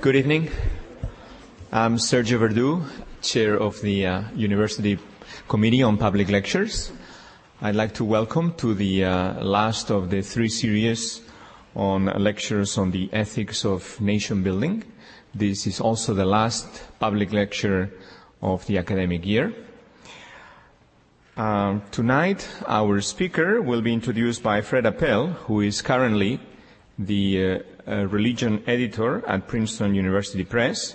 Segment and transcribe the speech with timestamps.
[0.00, 0.50] Good evening.
[1.72, 2.84] I'm Sergio Verdu,
[3.22, 4.98] Chair of the uh, University
[5.48, 6.92] Committee on Public Lectures.
[7.62, 11.22] I'd like to welcome to the uh, last of the three series
[11.74, 14.84] on lectures on the ethics of nation building.
[15.34, 16.66] This is also the last
[17.00, 17.90] public lecture
[18.42, 19.54] of the academic year.
[21.36, 26.38] Uh, tonight, our speaker will be introduced by Fred Appel, who is currently
[26.96, 30.94] the uh, uh, religion editor at Princeton University Press.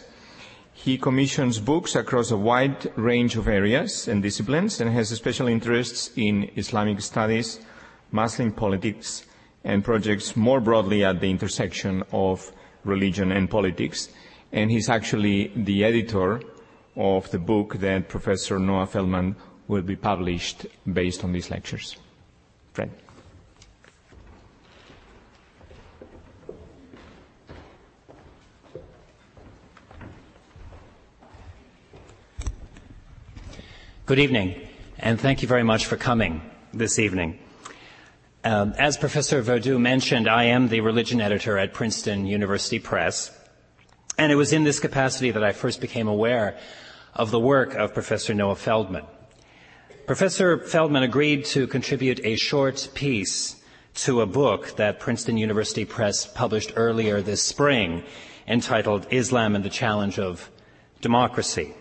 [0.71, 6.11] He commissions books across a wide range of areas and disciplines and has special interests
[6.15, 7.59] in Islamic studies,
[8.13, 9.25] Muslim politics,
[9.65, 12.49] and projects more broadly at the intersection of
[12.85, 14.07] religion and politics.
[14.53, 16.39] And he's actually the editor
[16.95, 19.35] of the book that Professor Noah Feldman
[19.69, 21.95] will be published based on these lectures.
[22.73, 22.89] Fred.
[34.07, 34.67] Good evening,
[34.97, 36.41] and thank you very much for coming
[36.73, 37.37] this evening.
[38.43, 43.31] Um, as Professor Verdu mentioned, I am the religion editor at Princeton University Press,
[44.17, 46.57] and it was in this capacity that I first became aware
[47.13, 49.05] of the work of Professor Noah Feldman.
[50.09, 53.57] Professor Feldman agreed to contribute a short piece
[53.93, 58.01] to a book that Princeton University Press published earlier this spring
[58.47, 60.49] entitled Islam and the Challenge of
[61.01, 61.75] Democracy.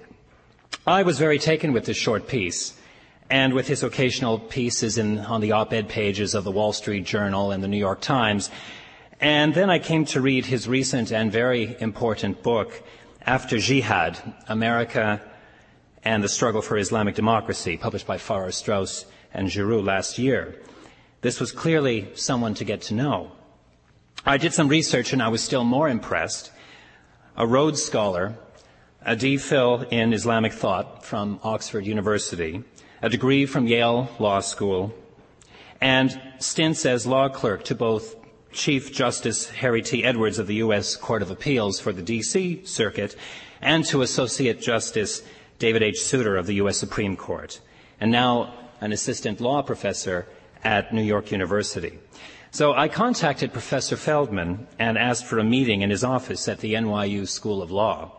[0.87, 2.79] I was very taken with this short piece
[3.31, 7.51] and with his occasional pieces in, on the op-ed pages of the Wall Street Journal
[7.51, 8.51] and the New York Times.
[9.23, 12.83] And then I came to read his recent and very important book,
[13.25, 14.19] After Jihad,
[14.49, 15.23] America
[16.05, 20.61] and the Struggle for Islamic Democracy, published by Farrar Straus and Giroux last year.
[21.21, 23.33] This was clearly someone to get to know.
[24.25, 26.53] I did some research and I was still more impressed.
[27.37, 28.37] A Rhodes Scholar
[29.05, 32.65] a DPhil in Islamic thought from Oxford University,
[33.01, 34.93] a degree from Yale Law School,
[35.81, 38.17] and stints as law clerk to both
[38.53, 40.05] Chief Justice Harry T.
[40.05, 40.97] Edwards of the U.S.
[40.97, 42.65] Court of Appeals for the D.C.
[42.65, 43.15] Circuit
[43.63, 45.23] and to Associate Justice
[45.59, 46.01] David H.
[46.01, 46.79] Souter of the U.S.
[46.79, 47.61] Supreme Court,
[48.01, 50.27] and now an assistant law professor
[50.63, 51.99] at New York University.
[52.51, 56.75] So I contacted Professor Feldman and asked for a meeting in his office at the
[56.75, 58.13] NYU School of Law.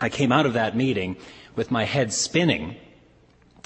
[0.00, 1.16] I came out of that meeting
[1.54, 2.76] with my head spinning.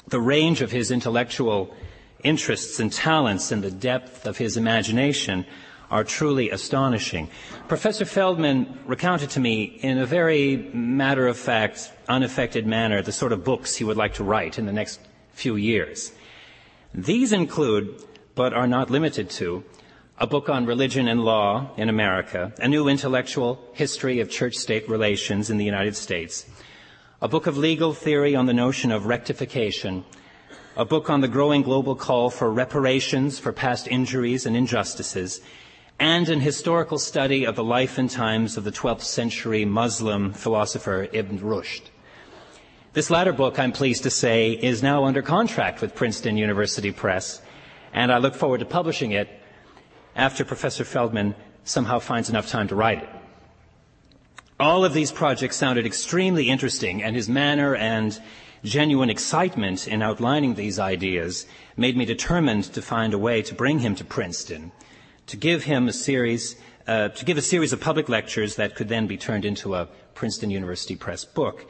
[0.08, 1.74] The range of his intellectual
[2.22, 5.46] interests and talents and the depth of his imagination
[5.90, 7.28] are truly astonishing.
[7.68, 13.32] Professor Feldman recounted to me in a very matter of fact, unaffected manner the sort
[13.32, 15.00] of books he would like to write in the next
[15.32, 16.12] few years.
[16.94, 19.64] These include, but are not limited to,
[20.18, 25.48] a book on religion and law in America, a new intellectual history of church-state relations
[25.48, 26.46] in the United States,
[27.22, 30.04] a book of legal theory on the notion of rectification,
[30.76, 35.40] a book on the growing global call for reparations for past injuries and injustices,
[36.00, 41.06] and an historical study of the life and times of the 12th century Muslim philosopher
[41.12, 41.82] Ibn Rushd.
[42.94, 47.42] This latter book, I'm pleased to say, is now under contract with Princeton University Press,
[47.92, 49.28] and I look forward to publishing it
[50.16, 51.34] after Professor Feldman
[51.64, 53.08] somehow finds enough time to write it.
[54.58, 58.18] All of these projects sounded extremely interesting, and his manner and
[58.64, 61.44] genuine excitement in outlining these ideas
[61.76, 64.72] made me determined to find a way to bring him to Princeton,
[65.26, 68.88] to give him a series, uh, to give a series of public lectures that could
[68.88, 71.66] then be turned into a Princeton University Press book.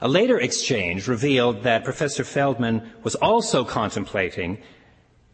[0.00, 4.58] A later exchange revealed that Professor Feldman was also contemplating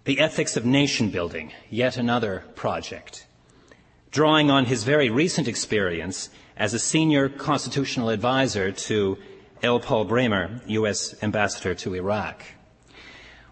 [0.04, 3.26] the Ethics of Nation Building, yet another project.
[4.10, 9.18] Drawing on his very recent experience as a senior constitutional advisor to
[9.62, 9.80] L.
[9.80, 11.14] Paul Bremer, U.S.
[11.22, 12.44] ambassador to Iraq.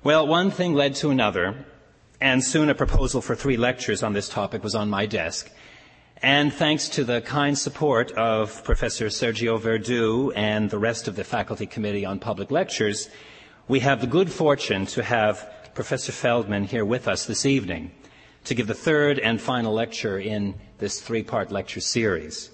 [0.03, 1.65] Well, one thing led to another,
[2.21, 5.51] and soon a proposal for three lectures on this topic was on my desk.
[6.23, 11.25] And thanks to the kind support of Professor Sergio Verdu and the rest of the
[11.25, 13.11] Faculty Committee on Public Lectures,
[13.69, 17.91] we have the good fortune to have Professor Feldman here with us this evening
[18.45, 22.51] to give the third and final lecture in this three-part lecture series.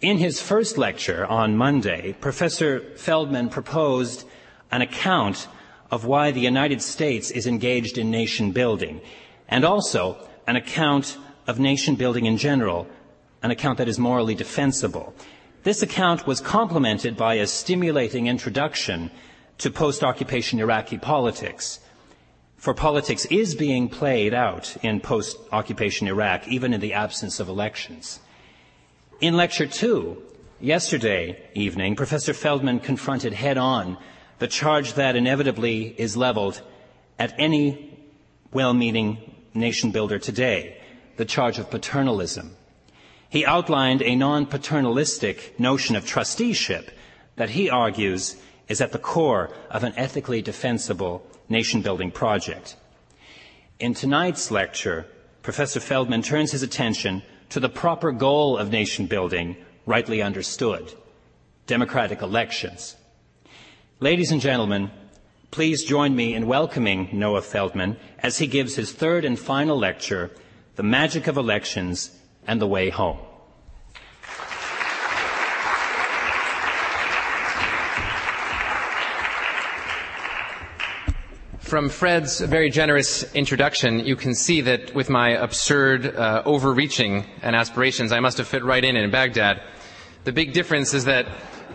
[0.00, 4.26] In his first lecture on Monday, Professor Feldman proposed
[4.72, 5.46] an account
[5.90, 9.00] of why the United States is engaged in nation building,
[9.48, 10.16] and also
[10.46, 12.86] an account of nation building in general,
[13.42, 15.14] an account that is morally defensible.
[15.62, 19.10] This account was complemented by a stimulating introduction
[19.58, 21.80] to post-occupation Iraqi politics.
[22.56, 28.20] For politics is being played out in post-occupation Iraq, even in the absence of elections.
[29.20, 30.22] In lecture two,
[30.60, 33.98] yesterday evening, Professor Feldman confronted head on
[34.40, 36.60] the charge that inevitably is leveled
[37.18, 37.96] at any
[38.52, 39.18] well-meaning
[39.54, 40.80] nation builder today,
[41.18, 42.56] the charge of paternalism.
[43.28, 46.90] He outlined a non-paternalistic notion of trusteeship
[47.36, 52.76] that he argues is at the core of an ethically defensible nation building project.
[53.78, 55.06] In tonight's lecture,
[55.42, 60.94] Professor Feldman turns his attention to the proper goal of nation building, rightly understood
[61.66, 62.96] democratic elections.
[64.02, 64.90] Ladies and gentlemen,
[65.50, 70.30] please join me in welcoming Noah Feldman as he gives his third and final lecture,
[70.76, 72.10] The Magic of Elections
[72.46, 73.18] and the Way Home.
[81.58, 87.54] From Fred's very generous introduction, you can see that with my absurd uh, overreaching and
[87.54, 89.60] aspirations, I must have fit right in in Baghdad.
[90.24, 91.26] The big difference is that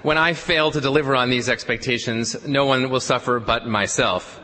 [0.06, 4.40] when I fail to deliver on these expectations, no one will suffer but myself.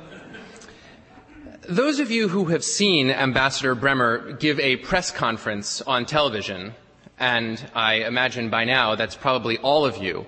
[1.70, 6.74] Those of you who have seen Ambassador Bremer give a press conference on television,
[7.20, 10.26] and I imagine by now that's probably all of you,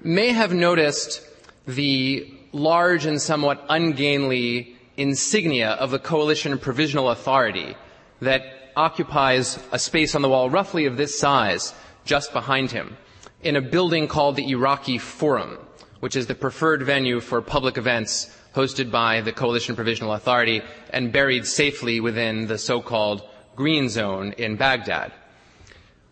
[0.00, 1.26] may have noticed
[1.66, 7.74] the large and somewhat ungainly insignia of the coalition provisional authority
[8.20, 8.42] that
[8.76, 12.96] occupies a space on the wall roughly of this size just behind him
[13.42, 15.58] in a building called the Iraqi Forum,
[16.00, 21.12] which is the preferred venue for public events hosted by the coalition provisional authority and
[21.12, 23.22] buried safely within the so-called
[23.54, 25.12] green zone in Baghdad.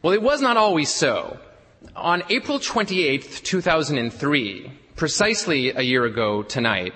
[0.03, 1.39] Well, it was not always so.
[1.95, 6.95] On April 28, 2003, precisely a year ago tonight,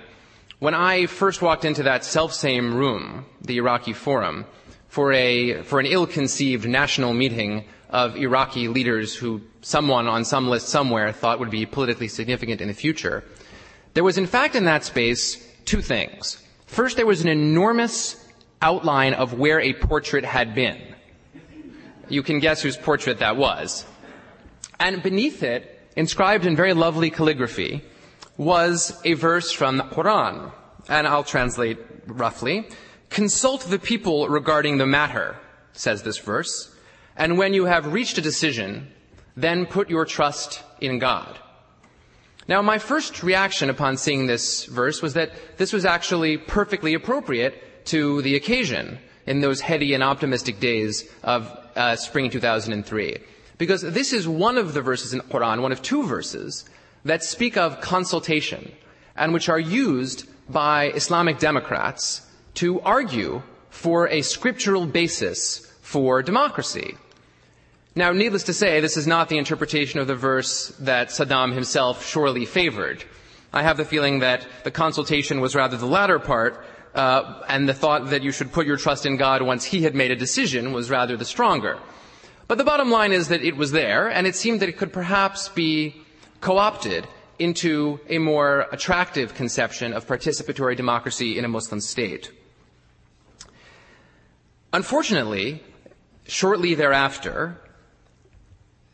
[0.58, 4.44] when I first walked into that self-same room, the Iraqi Forum,
[4.88, 10.68] for a, for an ill-conceived national meeting of Iraqi leaders who someone on some list
[10.68, 13.24] somewhere thought would be politically significant in the future,
[13.94, 16.42] there was in fact in that space two things.
[16.66, 18.16] First, there was an enormous
[18.62, 20.80] outline of where a portrait had been.
[22.08, 23.84] You can guess whose portrait that was.
[24.78, 27.82] And beneath it, inscribed in very lovely calligraphy,
[28.36, 30.52] was a verse from the Quran.
[30.88, 32.68] And I'll translate roughly.
[33.10, 35.36] Consult the people regarding the matter,
[35.72, 36.74] says this verse.
[37.16, 38.90] And when you have reached a decision,
[39.36, 41.38] then put your trust in God.
[42.48, 47.86] Now, my first reaction upon seeing this verse was that this was actually perfectly appropriate
[47.86, 53.18] to the occasion in those heady and optimistic days of uh, spring 2003.
[53.58, 56.64] Because this is one of the verses in the Quran, one of two verses,
[57.04, 58.72] that speak of consultation
[59.16, 62.22] and which are used by Islamic Democrats
[62.54, 66.96] to argue for a scriptural basis for democracy.
[67.96, 72.06] Now, needless to say, this is not the interpretation of the verse that Saddam himself
[72.06, 73.02] surely favored.
[73.52, 76.64] I have the feeling that the consultation was rather the latter part,
[76.94, 79.96] uh, and the thought that you should put your trust in God once he had
[79.96, 81.80] made a decision was rather the stronger.
[82.46, 84.92] But the bottom line is that it was there, and it seemed that it could
[84.92, 85.96] perhaps be
[86.40, 87.08] co-opted
[87.40, 92.30] into a more attractive conception of participatory democracy in a Muslim state.
[94.72, 95.60] Unfortunately,
[96.30, 97.60] shortly thereafter,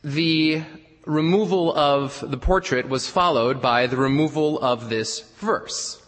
[0.02, 0.62] the
[1.04, 6.02] removal of the portrait was followed by the removal of this verse.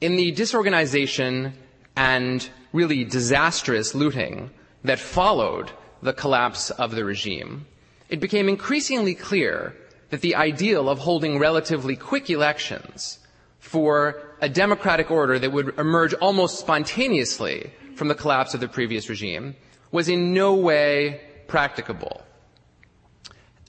[0.00, 1.52] In the disorganization
[1.94, 4.50] and really disastrous looting
[4.84, 5.70] that followed
[6.02, 7.66] the collapse of the regime,
[8.08, 9.76] it became increasingly clear
[10.10, 13.18] that the ideal of holding relatively quick elections
[13.60, 19.08] for a democratic order that would emerge almost spontaneously from the collapse of the previous
[19.08, 19.54] regime
[19.92, 22.22] was in no way practicable.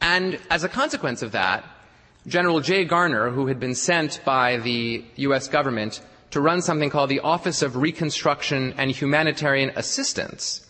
[0.01, 1.63] And as a consequence of that,
[2.25, 5.47] General Jay Garner, who had been sent by the U.S.
[5.49, 6.01] government
[6.31, 10.65] to run something called the Office of Reconstruction and Humanitarian Assistance,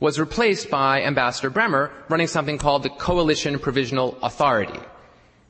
[0.00, 4.80] was replaced by Ambassador Bremer running something called the Coalition Provisional Authority.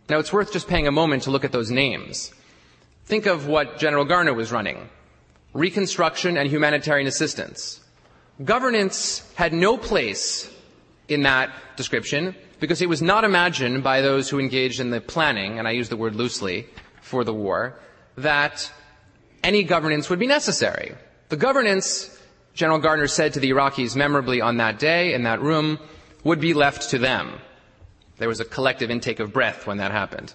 [0.08, 2.32] Now it's worth just paying a moment to look at those names.
[3.06, 4.88] Think of what General Garner was running.
[5.54, 7.80] Reconstruction and humanitarian assistance.
[8.42, 10.50] Governance had no place
[11.08, 15.58] in that description because it was not imagined by those who engaged in the planning,
[15.58, 16.66] and I use the word loosely,
[17.00, 17.78] for the war,
[18.16, 18.72] that
[19.42, 20.94] any governance would be necessary.
[21.28, 22.18] The governance,
[22.54, 25.78] General Garner said to the Iraqis memorably on that day in that room,
[26.24, 27.38] would be left to them.
[28.16, 30.34] There was a collective intake of breath when that happened.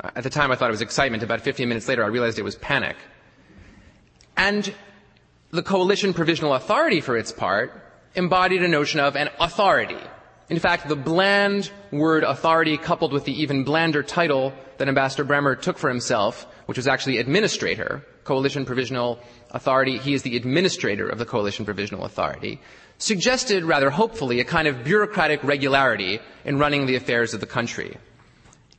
[0.00, 1.22] At the time, I thought it was excitement.
[1.22, 2.96] About 15 minutes later, I realized it was panic.
[4.36, 4.72] And
[5.52, 7.72] the Coalition Provisional Authority, for its part,
[8.14, 9.98] embodied a notion of an authority.
[10.48, 15.56] In fact, the bland word authority coupled with the even blander title that Ambassador Bremer
[15.56, 19.18] took for himself, which was actually administrator, Coalition Provisional
[19.50, 22.60] Authority, he is the administrator of the Coalition Provisional Authority,
[22.98, 27.96] suggested rather hopefully a kind of bureaucratic regularity in running the affairs of the country.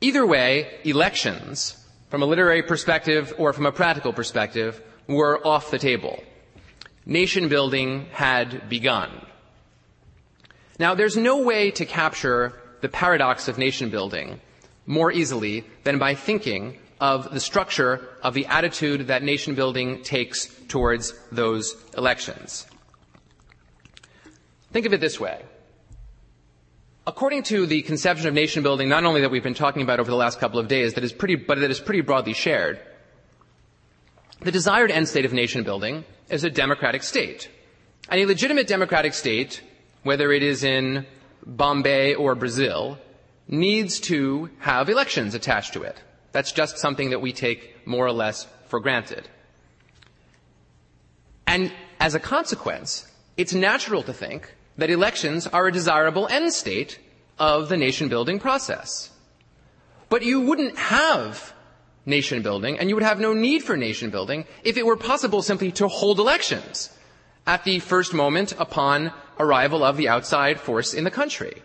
[0.00, 1.76] Either way, elections,
[2.08, 6.22] from a literary perspective or from a practical perspective, were off the table.
[7.04, 9.10] Nation building had begun.
[10.78, 14.40] Now, there's no way to capture the paradox of nation building
[14.86, 20.46] more easily than by thinking of the structure of the attitude that nation building takes
[20.68, 22.66] towards those elections.
[24.72, 25.42] Think of it this way.
[27.06, 30.10] According to the conception of nation building, not only that we've been talking about over
[30.10, 32.80] the last couple of days, that is pretty, but that is pretty broadly shared,
[34.40, 37.48] the desired end state of nation building is a democratic state.
[38.08, 39.62] And a legitimate democratic state,
[40.02, 41.06] whether it is in
[41.46, 42.98] Bombay or Brazil,
[43.46, 46.02] needs to have elections attached to it.
[46.32, 49.28] That's just something that we take more or less for granted.
[51.46, 51.70] And
[52.00, 56.98] as a consequence, it's natural to think that elections are a desirable end state
[57.38, 59.10] of the nation building process.
[60.08, 61.52] But you wouldn't have
[62.04, 65.42] nation building, and you would have no need for nation building if it were possible
[65.42, 66.90] simply to hold elections
[67.46, 71.62] at the first moment upon arrival of the outside force in the country.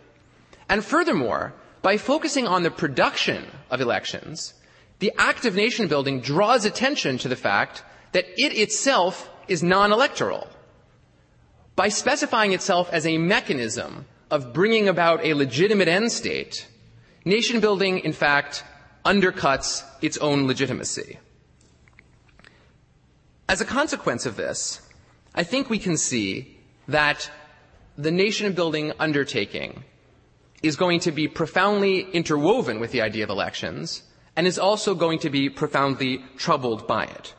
[0.70, 4.54] And furthermore, by focusing on the production of elections,
[5.00, 10.48] the act of nation building draws attention to the fact that it itself is non-electoral.
[11.76, 16.68] By specifying itself as a mechanism of bringing about a legitimate end state,
[17.24, 18.64] nation building, in fact,
[19.08, 21.18] undercuts its own legitimacy.
[23.48, 24.82] As a consequence of this,
[25.34, 26.58] I think we can see
[26.90, 27.32] that
[27.98, 29.86] the nation building undertaking
[30.62, 34.04] is going to be profoundly interwoven with the idea of elections
[34.36, 37.34] and is also going to be profoundly troubled by it.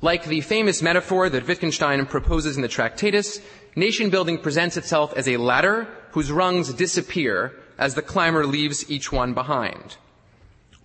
[0.00, 3.40] Like the famous metaphor that Wittgenstein proposes in the Tractatus,
[3.76, 9.12] nation building presents itself as a ladder whose rungs disappear as the climber leaves each
[9.12, 9.96] one behind.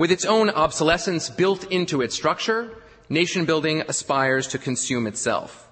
[0.02, 2.72] With its own obsolescence built into its structure,
[3.08, 5.70] nation building aspires to consume itself.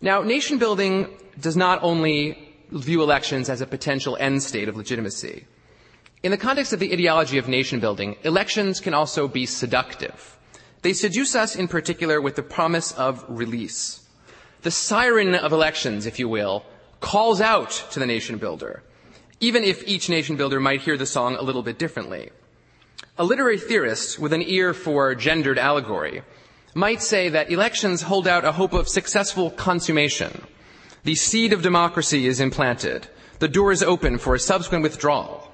[0.00, 1.08] Now, nation building
[1.38, 5.44] does not only view elections as a potential end state of legitimacy.
[6.22, 10.38] In the context of the ideology of nation building, elections can also be seductive.
[10.80, 14.08] They seduce us in particular with the promise of release.
[14.62, 16.64] The siren of elections, if you will,
[17.00, 18.82] calls out to the nation builder,
[19.38, 22.30] even if each nation builder might hear the song a little bit differently.
[23.20, 26.22] A literary theorist with an ear for gendered allegory
[26.72, 30.46] might say that elections hold out a hope of successful consummation.
[31.02, 33.08] The seed of democracy is implanted.
[33.40, 35.50] The door is open for a subsequent withdrawal.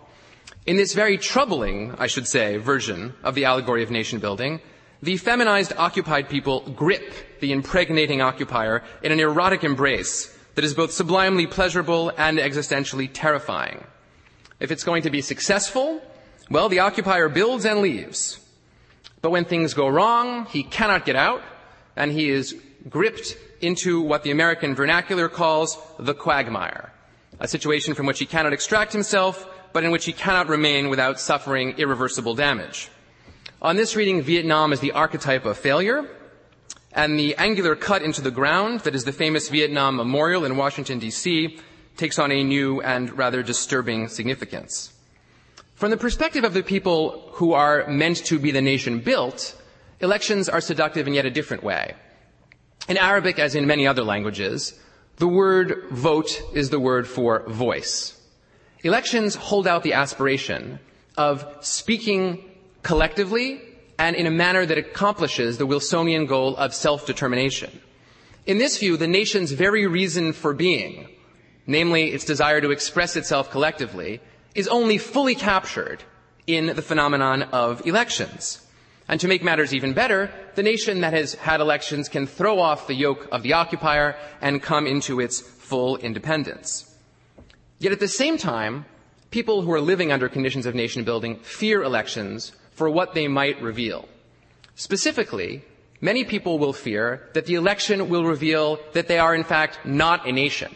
[0.67, 4.61] In this very troubling, I should say, version of the allegory of nation building,
[5.03, 10.93] the feminized occupied people grip the impregnating occupier in an erotic embrace that is both
[10.93, 13.85] sublimely pleasurable and existentially terrifying.
[14.61, 16.03] If it's going to be successful,
[16.51, 18.41] well, the occupier builds and leaves.
[19.23, 21.43] But when things go wrong, he cannot get out,
[21.97, 22.55] and he is
[22.89, 26.93] gripped into what the American vernacular calls the quagmire,
[27.41, 31.19] a situation from which he cannot extract himself, but in which he cannot remain without
[31.19, 32.91] suffering irreversible damage.
[33.63, 36.07] On this reading, Vietnam is the archetype of failure,
[36.93, 40.99] and the angular cut into the ground that is the famous Vietnam Memorial in Washington,
[40.99, 41.59] D.C.,
[41.97, 44.94] takes on a new and rather disturbing significance.
[45.75, 49.61] From the perspective of the people who are meant to be the nation built,
[50.01, 51.95] elections are seductive in yet a different way.
[52.89, 54.79] In Arabic, as in many other languages,
[55.17, 58.21] the word vote is the word for voice.
[58.85, 60.79] Elections hold out the aspiration
[61.17, 62.45] of speaking
[62.83, 63.61] collectively
[63.99, 67.81] and in a manner that accomplishes the Wilsonian goal of self-determination.
[68.47, 71.09] In this view, the nation's very reason for being,
[71.67, 74.21] namely its desire to express itself collectively,
[74.55, 76.03] is only fully captured
[76.47, 78.61] in the phenomenon of elections.
[79.09, 82.87] And to make matters even better, the nation that has had elections can throw off
[82.87, 86.91] the yoke of the occupier and come into its full independence.
[87.79, 88.87] Yet at the same time,
[89.31, 93.61] people who are living under conditions of nation building fear elections for what they might
[93.61, 94.09] reveal.
[94.75, 95.63] Specifically,
[96.01, 100.27] many people will fear that the election will reveal that they are in fact not
[100.27, 100.75] a nation,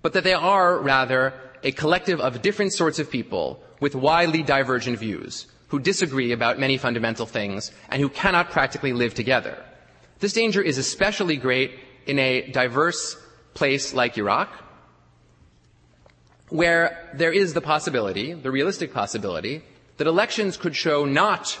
[0.00, 4.98] but that they are rather a collective of different sorts of people with widely divergent
[4.98, 9.64] views who disagree about many fundamental things and who cannot practically live together.
[10.20, 11.72] This danger is especially great
[12.06, 13.16] in a diverse
[13.54, 14.50] place like Iraq,
[16.48, 19.62] where there is the possibility, the realistic possibility,
[19.96, 21.58] that elections could show not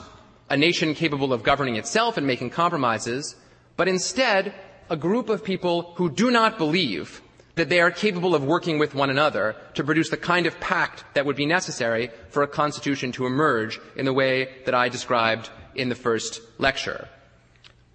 [0.50, 3.34] a nation capable of governing itself and making compromises,
[3.76, 4.54] but instead
[4.90, 7.22] a group of people who do not believe
[7.54, 11.04] that they are capable of working with one another to produce the kind of pact
[11.14, 15.50] that would be necessary for a constitution to emerge in the way that I described
[15.74, 17.08] in the first lecture.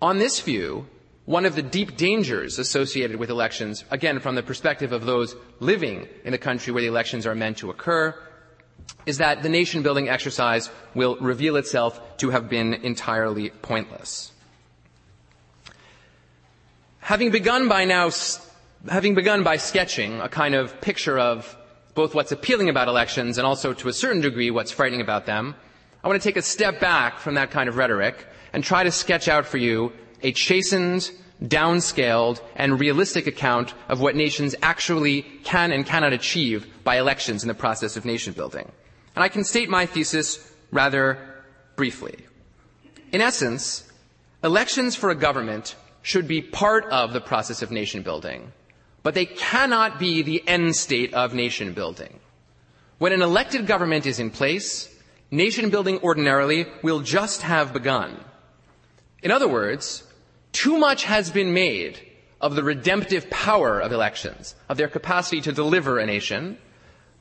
[0.01, 0.85] On this view,
[1.25, 6.07] one of the deep dangers associated with elections, again, from the perspective of those living
[6.23, 8.15] in the country where the elections are meant to occur,
[9.05, 14.31] is that the nation building exercise will reveal itself to have been entirely pointless.
[16.99, 18.09] Having begun by now
[18.89, 21.57] having begun by sketching a kind of picture of
[21.93, 25.55] both what's appealing about elections and also to a certain degree what's frightening about them,
[26.03, 28.91] I want to take a step back from that kind of rhetoric and try to
[28.91, 29.91] sketch out for you
[30.23, 31.11] a chastened,
[31.43, 37.47] downscaled, and realistic account of what nations actually can and cannot achieve by elections in
[37.47, 38.71] the process of nation building.
[39.15, 41.17] And I can state my thesis rather
[41.75, 42.15] briefly.
[43.11, 43.91] In essence,
[44.43, 48.51] elections for a government should be part of the process of nation building,
[49.07, 52.19] but they cannot be the end state of nation building.
[52.97, 54.93] When an elected government is in place,
[55.31, 58.19] nation building ordinarily will just have begun.
[59.23, 60.03] In other words,
[60.51, 62.01] too much has been made
[62.41, 66.57] of the redemptive power of elections, of their capacity to deliver a nation,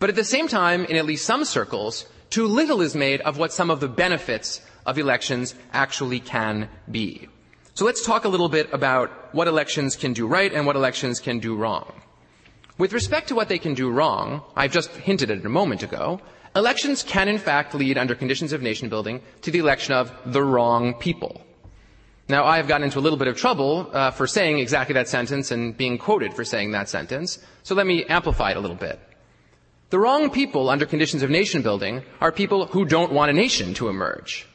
[0.01, 3.39] but at the same time, in at least some circles, too little is made of
[3.39, 7.29] what some of the benefits of elections actually can be.
[7.77, 11.21] So let's talk a little bit about what elections can do right and what elections
[11.21, 11.93] can do wrong.
[12.79, 15.83] With respect to what they can do wrong, I've just hinted at it a moment
[15.83, 16.19] ago,
[16.55, 20.43] elections can in fact lead under conditions of nation building to the election of the
[20.43, 21.43] wrong people.
[22.31, 25.07] Now, I have gotten into a little bit of trouble uh, for saying exactly that
[25.07, 28.77] sentence and being quoted for saying that sentence, so let me amplify it a little
[28.77, 28.99] bit.
[29.91, 33.75] The wrong people under conditions of nation building are people who don't want a nation
[33.75, 34.47] to emerge.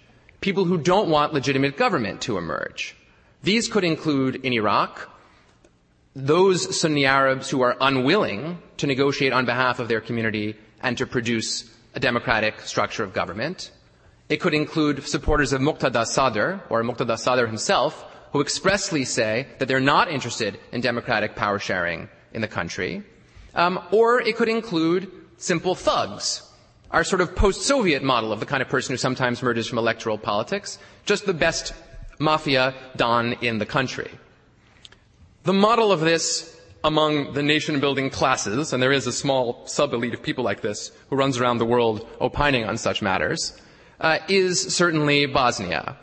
[0.42, 2.96] People who don't want legitimate government to emerge.
[3.44, 5.10] These could include in Iraq
[6.16, 11.08] those Sunni Arabs who are unwilling to negotiate on behalf of their community and to
[11.08, 13.72] produce a democratic structure of government.
[14.30, 19.68] It could include supporters of Muqtada Sadr, or Muqtada Sadr himself, who expressly say that
[19.68, 23.04] they're not interested in democratic power sharing in the country.
[23.56, 26.44] Um, or it could include simple thugs,
[26.92, 30.18] our sort of post-Soviet model of the kind of person who sometimes emerges from electoral
[30.18, 31.74] politics, just the best
[32.22, 34.10] mafia don in the country.
[35.44, 39.94] The model of this among the nation building classes, and there is a small sub
[39.94, 43.60] elite of people like this who runs around the world opining on such matters,
[44.00, 45.98] uh, is certainly Bosnia,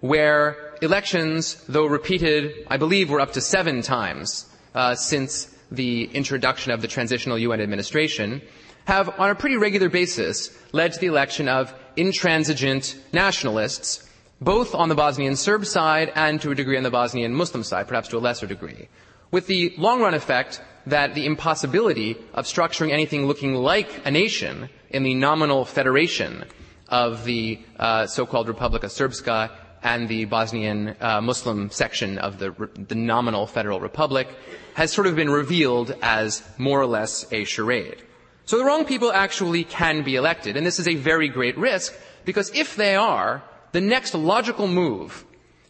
[0.00, 6.72] where elections, though repeated, I believe, were up to seven times uh, since the introduction
[6.72, 8.42] of the transitional UN administration,
[8.84, 14.07] have on a pretty regular basis led to the election of intransigent nationalists
[14.40, 17.88] both on the Bosnian Serb side and to a degree on the Bosnian Muslim side,
[17.88, 18.88] perhaps to a lesser degree.
[19.30, 24.70] With the long run effect that the impossibility of structuring anything looking like a nation
[24.90, 26.44] in the nominal federation
[26.88, 29.50] of the uh, so-called Republika Srpska
[29.82, 32.50] and the Bosnian uh, Muslim section of the,
[32.88, 34.28] the nominal federal republic
[34.74, 38.02] has sort of been revealed as more or less a charade.
[38.46, 41.94] So the wrong people actually can be elected, and this is a very great risk
[42.24, 45.24] because if they are, the next logical move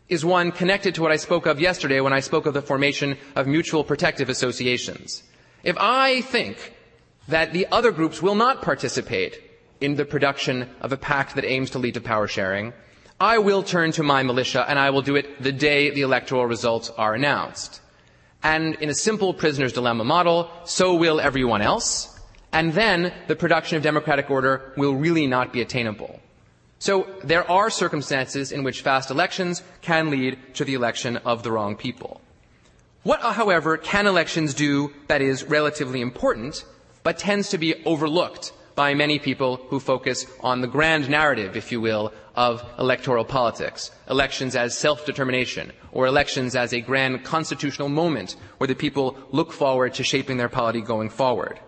[0.08, 3.16] is one connected to what I spoke of yesterday when I spoke of the formation
[3.36, 5.22] of mutual protective associations.
[5.62, 6.74] If I think
[7.28, 9.42] that the other groups will not participate
[9.80, 12.72] in the production of a pact that aims to lead to power sharing,
[13.20, 16.46] I will turn to my militia and I will do it the day the electoral
[16.46, 17.80] results are announced.
[18.42, 22.18] And in a simple prisoner's dilemma model, so will everyone else.
[22.52, 26.20] And then the production of democratic order will really not be attainable.
[26.78, 31.50] So there are circumstances in which fast elections can lead to the election of the
[31.50, 32.20] wrong people.
[33.02, 36.64] What, however, can elections do that is relatively important,
[37.02, 41.72] but tends to be overlooked by many people who focus on the grand narrative, if
[41.72, 43.90] you will, of electoral politics.
[44.08, 49.94] Elections as self-determination, or elections as a grand constitutional moment where the people look forward
[49.94, 51.58] to shaping their polity going forward.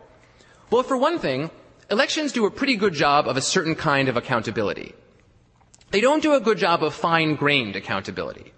[0.70, 1.50] Well, for one thing,
[1.90, 4.94] elections do a pretty good job of a certain kind of accountability.
[5.90, 8.52] They don't do a good job of fine-grained accountability.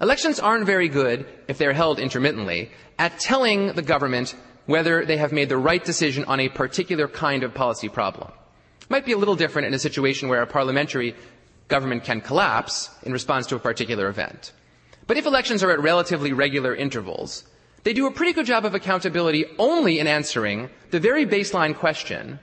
[0.00, 5.32] Elections aren't very good, if they're held intermittently, at telling the government whether they have
[5.32, 8.30] made the right decision on a particular kind of policy problem.
[8.82, 11.16] It might be a little different in a situation where a parliamentary
[11.68, 14.52] government can collapse in response to a particular event.
[15.06, 17.44] But if elections are at relatively regular intervals,
[17.84, 22.38] they do a pretty good job of accountability only in answering the very baseline question,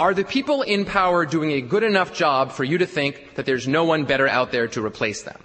[0.00, 3.44] are the people in power doing a good enough job for you to think that
[3.44, 5.38] there's no one better out there to replace them?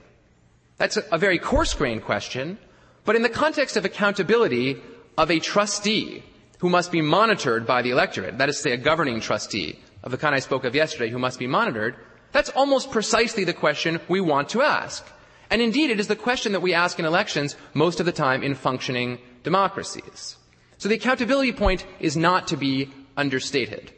[0.78, 2.58] That's a, very coarse-grained question,
[3.04, 4.82] but in the context of accountability
[5.18, 6.24] of a trustee
[6.60, 10.12] who must be monitored by the electorate, that is to say a governing trustee of
[10.12, 11.96] the kind I spoke of yesterday who must be monitored,
[12.32, 15.06] that's almost precisely the question we want to ask.
[15.50, 18.42] And indeed, it is the question that we ask in elections most of the time
[18.42, 20.38] in functioning democracies.
[20.78, 23.92] So the accountability point is not to be understated.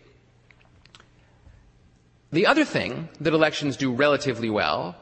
[2.31, 4.95] The other thing that elections do relatively well,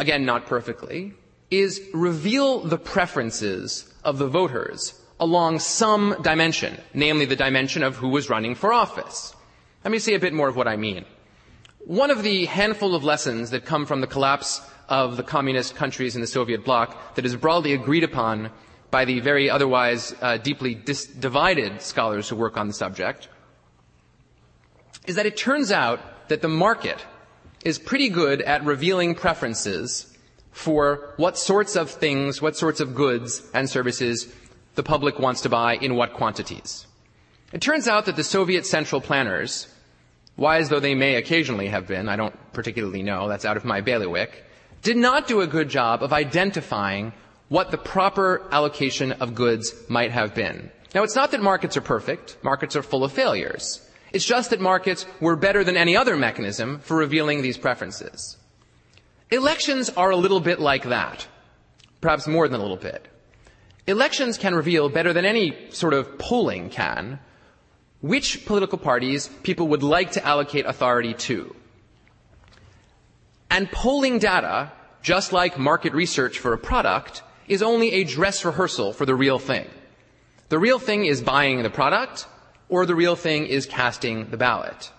[0.00, 1.14] again, not perfectly,
[1.50, 8.08] is reveal the preferences of the voters along some dimension, namely the dimension of who
[8.08, 9.34] was running for office.
[9.84, 11.04] Let me say a bit more of what I mean.
[11.78, 16.14] One of the handful of lessons that come from the collapse of the communist countries
[16.14, 18.50] in the Soviet bloc that is broadly agreed upon
[18.90, 23.28] by the very otherwise uh, deeply dis- divided scholars who work on the subject
[25.06, 27.04] is that it turns out that the market
[27.64, 30.16] is pretty good at revealing preferences
[30.52, 34.32] for what sorts of things, what sorts of goods and services
[34.74, 36.86] the public wants to buy in what quantities.
[37.52, 39.68] It turns out that the Soviet central planners,
[40.36, 43.80] wise though they may occasionally have been, I don't particularly know, that's out of my
[43.80, 44.44] bailiwick,
[44.82, 47.12] did not do a good job of identifying
[47.48, 50.70] what the proper allocation of goods might have been.
[50.94, 52.36] Now, it's not that markets are perfect.
[52.42, 53.80] Markets are full of failures.
[54.14, 58.36] It's just that markets were better than any other mechanism for revealing these preferences.
[59.30, 61.26] Elections are a little bit like that.
[62.00, 63.08] Perhaps more than a little bit.
[63.88, 67.18] Elections can reveal better than any sort of polling can
[68.00, 71.56] which political parties people would like to allocate authority to.
[73.50, 74.70] And polling data,
[75.02, 79.38] just like market research for a product, is only a dress rehearsal for the real
[79.38, 79.66] thing.
[80.50, 82.26] The real thing is buying the product,
[82.68, 84.90] or the real thing is casting the ballot.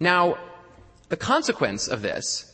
[0.00, 0.38] Now,
[1.08, 2.52] the consequence of this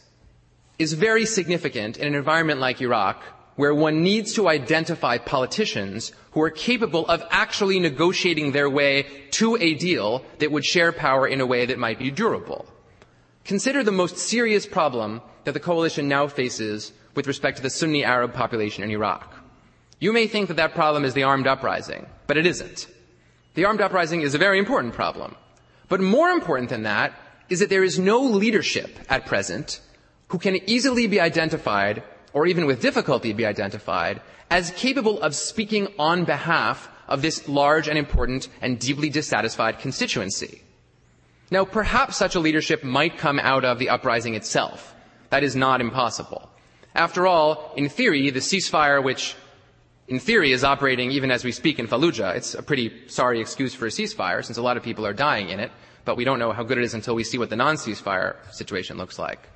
[0.79, 3.23] is very significant in an environment like Iraq,
[3.57, 9.57] where one needs to identify politicians who are capable of actually negotiating their way to
[9.57, 12.67] a deal that would share power in a way that might be durable.
[13.45, 18.05] Consider the most serious problem that the coalition now faces with respect to the Sunni
[18.05, 19.35] Arab population in Iraq.
[20.01, 22.87] You may think that that problem is the armed uprising, but it isn't.
[23.55, 25.37] The armed uprising is a very important problem.
[25.89, 27.13] But more important than that
[27.49, 29.81] is that there is no leadership at present
[30.29, 35.89] who can easily be identified, or even with difficulty be identified, as capable of speaking
[35.99, 40.63] on behalf of this large and important and deeply dissatisfied constituency.
[41.51, 44.95] Now, perhaps such a leadership might come out of the uprising itself.
[45.29, 46.49] That is not impossible.
[46.95, 49.37] After all, in theory, the ceasefire which
[50.13, 52.37] in theory, is operating even as we speak in Fallujah.
[52.37, 55.49] It's a pretty sorry excuse for a ceasefire since a lot of people are dying
[55.49, 55.73] in it,
[56.05, 58.99] but we don't know how good it is until we see what the non-ceasefire situation
[58.99, 59.49] looks like.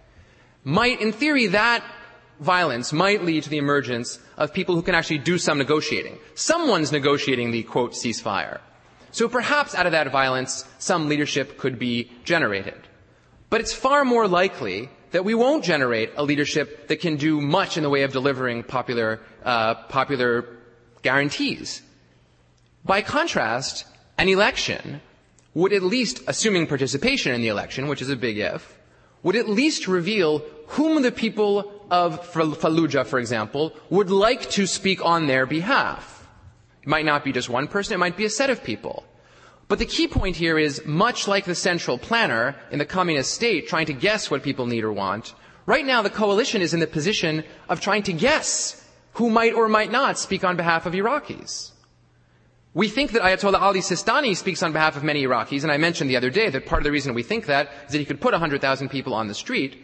[0.64, 1.84] Might, in theory, that
[2.40, 6.18] violence might lead to the emergence of people who can actually do some negotiating.
[6.34, 8.60] Someone's negotiating the quote ceasefire.
[9.10, 12.80] So perhaps out of that violence, some leadership could be generated.
[13.50, 17.76] But it's far more likely that we won't generate a leadership that can do much
[17.76, 20.44] in the way of delivering popular, uh, popular
[21.02, 21.80] guarantees.
[22.84, 23.86] By contrast,
[24.18, 25.00] an election
[25.54, 28.78] would at least, assuming participation in the election, which is a big if,
[29.22, 35.02] would at least reveal whom the people of Fallujah, for example, would like to speak
[35.04, 36.28] on their behalf.
[36.82, 39.04] It might not be just one person, it might be a set of people.
[39.68, 43.66] But the key point here is much like the central planner in the communist state
[43.66, 45.34] trying to guess what people need or want,
[45.66, 48.85] right now the coalition is in the position of trying to guess
[49.16, 51.72] who might or might not speak on behalf of Iraqis.
[52.74, 56.10] We think that Ayatollah Ali Sistani speaks on behalf of many Iraqis, and I mentioned
[56.10, 58.20] the other day that part of the reason we think that is that he could
[58.20, 59.82] put 100,000 people on the street.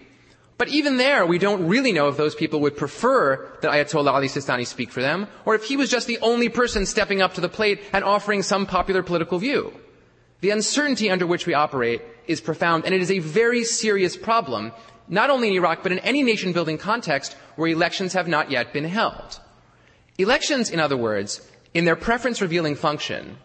[0.58, 4.28] But even there, we don't really know if those people would prefer that Ayatollah Ali
[4.28, 7.40] Sistani speak for them, or if he was just the only person stepping up to
[7.40, 9.72] the plate and offering some popular political view.
[10.42, 14.72] The uncertainty under which we operate is profound, and it is a very serious problem,
[15.08, 18.72] not only in Iraq, but in any nation building context where elections have not yet
[18.72, 19.40] been held.
[20.18, 21.40] Elections, in other words,
[21.74, 23.36] in their preference revealing function,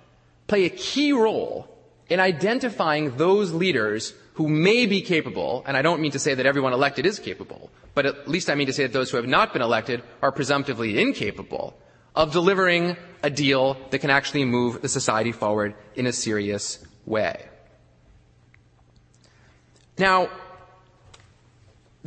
[0.47, 1.67] play a key role
[2.09, 6.45] in identifying those leaders who may be capable, and I don't mean to say that
[6.45, 9.27] everyone elected is capable, but at least I mean to say that those who have
[9.27, 11.75] not been elected are presumptively incapable
[12.15, 17.45] of delivering a deal that can actually move the society forward in a serious way.
[19.97, 20.29] Now,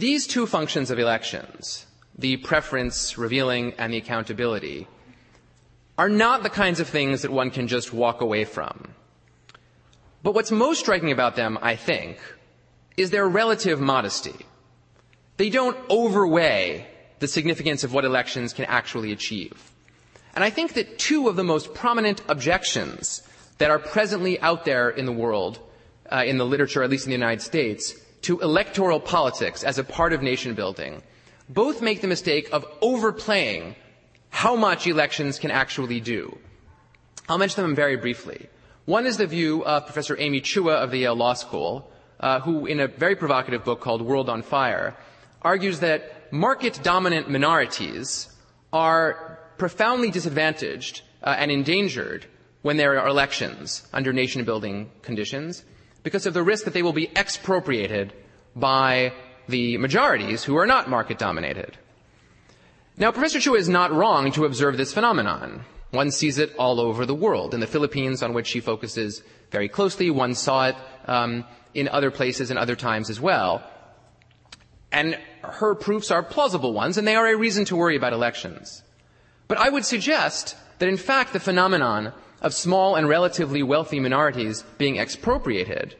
[0.00, 1.84] These two functions of elections,
[2.16, 4.88] the preference revealing and the accountability,
[5.98, 8.94] are not the kinds of things that one can just walk away from.
[10.22, 12.16] But what's most striking about them, I think,
[12.96, 14.46] is their relative modesty.
[15.36, 16.86] They don't overweigh
[17.18, 19.70] the significance of what elections can actually achieve.
[20.34, 23.20] And I think that two of the most prominent objections
[23.58, 25.58] that are presently out there in the world,
[26.10, 29.84] uh, in the literature, at least in the United States, to electoral politics as a
[29.84, 31.02] part of nation building,
[31.48, 33.74] both make the mistake of overplaying
[34.30, 36.38] how much elections can actually do.
[37.28, 38.48] I'll mention them very briefly.
[38.84, 42.66] One is the view of Professor Amy Chua of the Yale Law School, uh, who,
[42.66, 44.96] in a very provocative book called World on Fire,
[45.42, 48.28] argues that market dominant minorities
[48.72, 52.26] are profoundly disadvantaged uh, and endangered
[52.62, 55.64] when there are elections under nation building conditions
[56.02, 58.12] because of the risk that they will be expropriated
[58.56, 59.12] by
[59.48, 61.76] the majorities who are not market dominated.
[62.96, 65.64] Now, Professor Chua is not wrong to observe this phenomenon.
[65.90, 67.54] One sees it all over the world.
[67.54, 72.10] In the Philippines, on which she focuses very closely, one saw it um, in other
[72.10, 73.62] places and other times as well.
[74.92, 78.82] And her proofs are plausible ones, and they are a reason to worry about elections.
[79.48, 84.64] But I would suggest that in fact the phenomenon of small and relatively wealthy minorities
[84.78, 85.94] being expropriated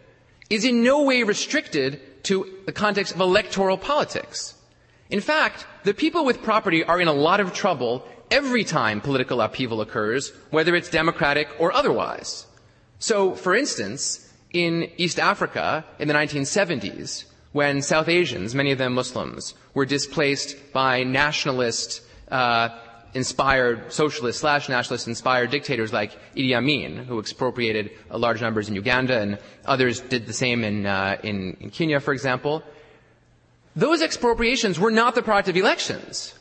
[0.49, 4.55] is in no way restricted to the context of electoral politics.
[5.11, 9.41] In fact, the people with property are in a lot of trouble every time political
[9.41, 12.47] upheaval occurs, whether it's democratic or otherwise.
[12.99, 18.95] So, for instance, in East Africa in the 1970s, when South Asians, many of them
[18.95, 22.69] Muslims, were displaced by nationalist uh,
[23.15, 29.21] inspired socialist slash nationalist inspired dictators like Idi Amin, who expropriated large numbers in Uganda,
[29.21, 32.63] and others did the same in, uh, in, in Kenya, for example.
[33.77, 36.35] Those expropriations were not the product of elections,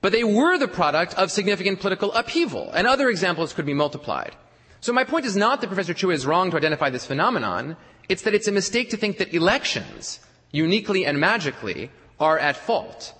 [0.00, 4.34] but they were the product of significant political upheaval, and other examples could be multiplied.
[4.80, 7.76] So my point is not that Professor Chua is wrong to identify this phenomenon,
[8.08, 10.18] it's that it's a mistake to think that elections,
[10.50, 13.14] uniquely and magically, are at fault.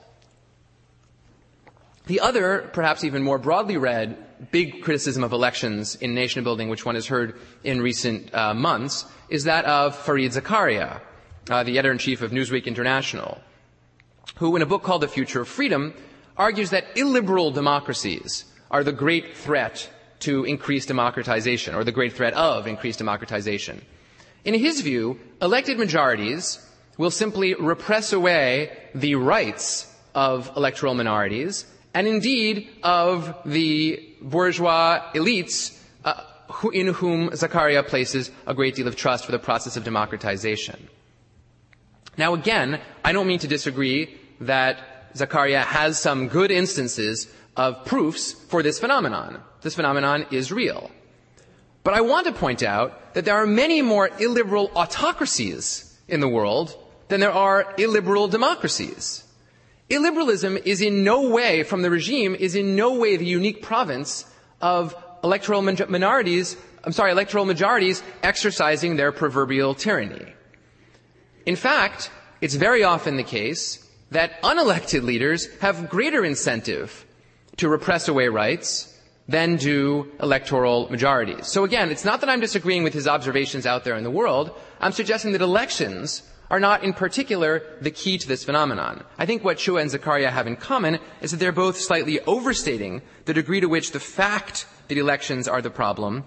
[2.06, 4.16] The other, perhaps even more broadly read,
[4.50, 9.06] big criticism of elections in nation building, which one has heard in recent uh, months,
[9.28, 11.00] is that of Fareed Zakaria,
[11.48, 13.40] uh, the editor-in-chief of Newsweek International,
[14.36, 15.94] who in a book called The Future of Freedom
[16.36, 19.88] argues that illiberal democracies are the great threat
[20.20, 23.84] to increased democratization, or the great threat of increased democratization.
[24.44, 26.58] In his view, elected majorities
[26.98, 35.78] will simply repress away the rights of electoral minorities and indeed of the bourgeois elites
[36.04, 39.84] uh, who, in whom Zakaria places a great deal of trust for the process of
[39.84, 40.88] democratization.
[42.16, 48.32] Now again, I don't mean to disagree that Zakaria has some good instances of proofs
[48.32, 49.40] for this phenomenon.
[49.60, 50.90] This phenomenon is real.
[51.84, 56.28] But I want to point out that there are many more illiberal autocracies in the
[56.28, 56.76] world
[57.08, 59.21] than there are illiberal democracies.
[59.92, 64.24] Illiberalism is in no way, from the regime, is in no way the unique province
[64.62, 70.32] of electoral minorities, I'm sorry, electoral majorities exercising their proverbial tyranny.
[71.44, 77.04] In fact, it's very often the case that unelected leaders have greater incentive
[77.58, 78.88] to repress away rights
[79.28, 81.48] than do electoral majorities.
[81.48, 84.52] So again, it's not that I'm disagreeing with his observations out there in the world.
[84.80, 89.02] I'm suggesting that elections are not in particular the key to this phenomenon.
[89.16, 93.00] I think what Chua and Zakaria have in common is that they're both slightly overstating
[93.24, 96.24] the degree to which the fact that elections are the problem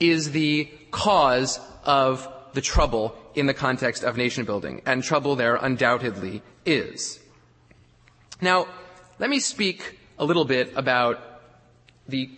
[0.00, 4.82] is the cause of the trouble in the context of nation building.
[4.84, 7.20] And trouble there undoubtedly is.
[8.40, 8.66] Now,
[9.20, 11.20] let me speak a little bit about
[12.08, 12.28] the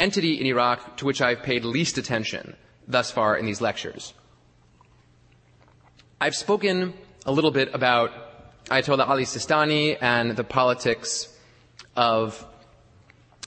[0.00, 2.56] entity in Iraq to which I've paid least attention
[2.88, 4.14] thus far in these lectures.
[6.18, 6.94] I've spoken
[7.26, 8.10] a little bit about
[8.70, 11.28] Ayatollah Ali Sistani and the politics
[11.94, 12.42] of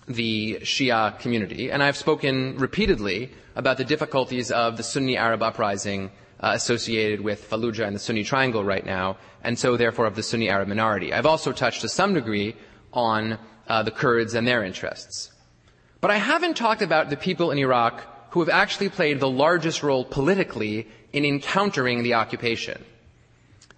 [0.08, 6.12] the Shia community, and I've spoken repeatedly about the difficulties of the Sunni Arab uprising
[6.42, 10.22] uh, associated with Fallujah and the Sunni Triangle right now, and so therefore of the
[10.22, 11.12] Sunni Arab minority.
[11.12, 12.56] I've also touched to some degree
[12.94, 15.32] on uh, the Kurds and their interests.
[16.02, 19.82] But I haven't talked about the people in Iraq who have actually played the largest
[19.82, 22.84] role politically in encountering the occupation.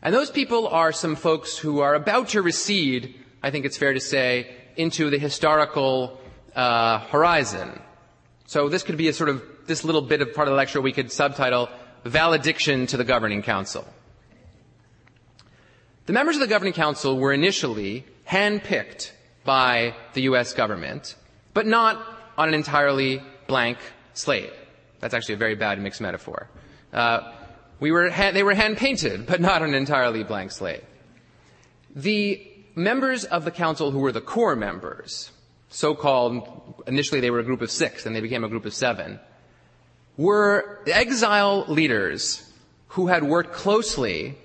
[0.01, 3.93] And those people are some folks who are about to recede, I think it's fair
[3.93, 6.19] to say, into the historical
[6.55, 7.79] uh, horizon.
[8.47, 10.81] So this could be a sort of, this little bit of part of the lecture
[10.81, 11.69] we could subtitle
[12.03, 13.85] Valediction to the Governing Council.
[16.07, 19.11] The members of the Governing Council were initially handpicked
[19.45, 20.53] by the U.S.
[20.53, 21.15] government,
[21.53, 22.03] but not
[22.37, 23.77] on an entirely blank
[24.13, 24.51] slate.
[24.99, 26.49] That's actually a very bad mixed metaphor.
[26.93, 27.31] Uh,
[27.79, 30.83] we were ha- they were hand painted, but not an entirely blank slate.
[31.95, 35.31] The members of the council who were the core members,
[35.69, 39.19] so-called, initially they were a group of six, then they became a group of seven,
[40.17, 42.47] were exile leaders
[42.89, 44.37] who had worked closely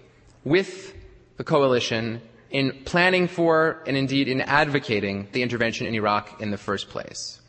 [0.44, 0.94] with
[1.36, 6.56] the coalition in planning for and indeed in advocating the intervention in Iraq in the
[6.56, 7.40] first place.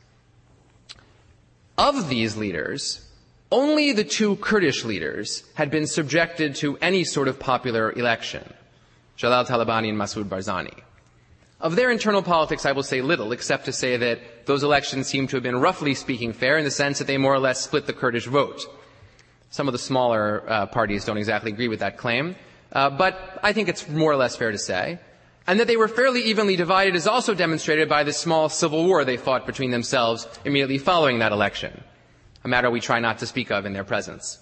[1.77, 3.06] Of these leaders,
[3.51, 8.53] only the two Kurdish leaders had been subjected to any sort of popular election.
[9.15, 10.83] Jalal Talabani and Masoud Barzani.
[11.59, 15.27] Of their internal politics, I will say little, except to say that those elections seem
[15.27, 17.87] to have been roughly speaking fair in the sense that they more or less split
[17.87, 18.61] the Kurdish vote.
[19.49, 22.35] Some of the smaller uh, parties don't exactly agree with that claim,
[22.73, 24.99] uh, but I think it's more or less fair to say.
[25.47, 29.03] And that they were fairly evenly divided is also demonstrated by the small civil war
[29.05, 31.83] they fought between themselves immediately following that election,
[32.47, 34.39] a matter we try not to speak of in their presence.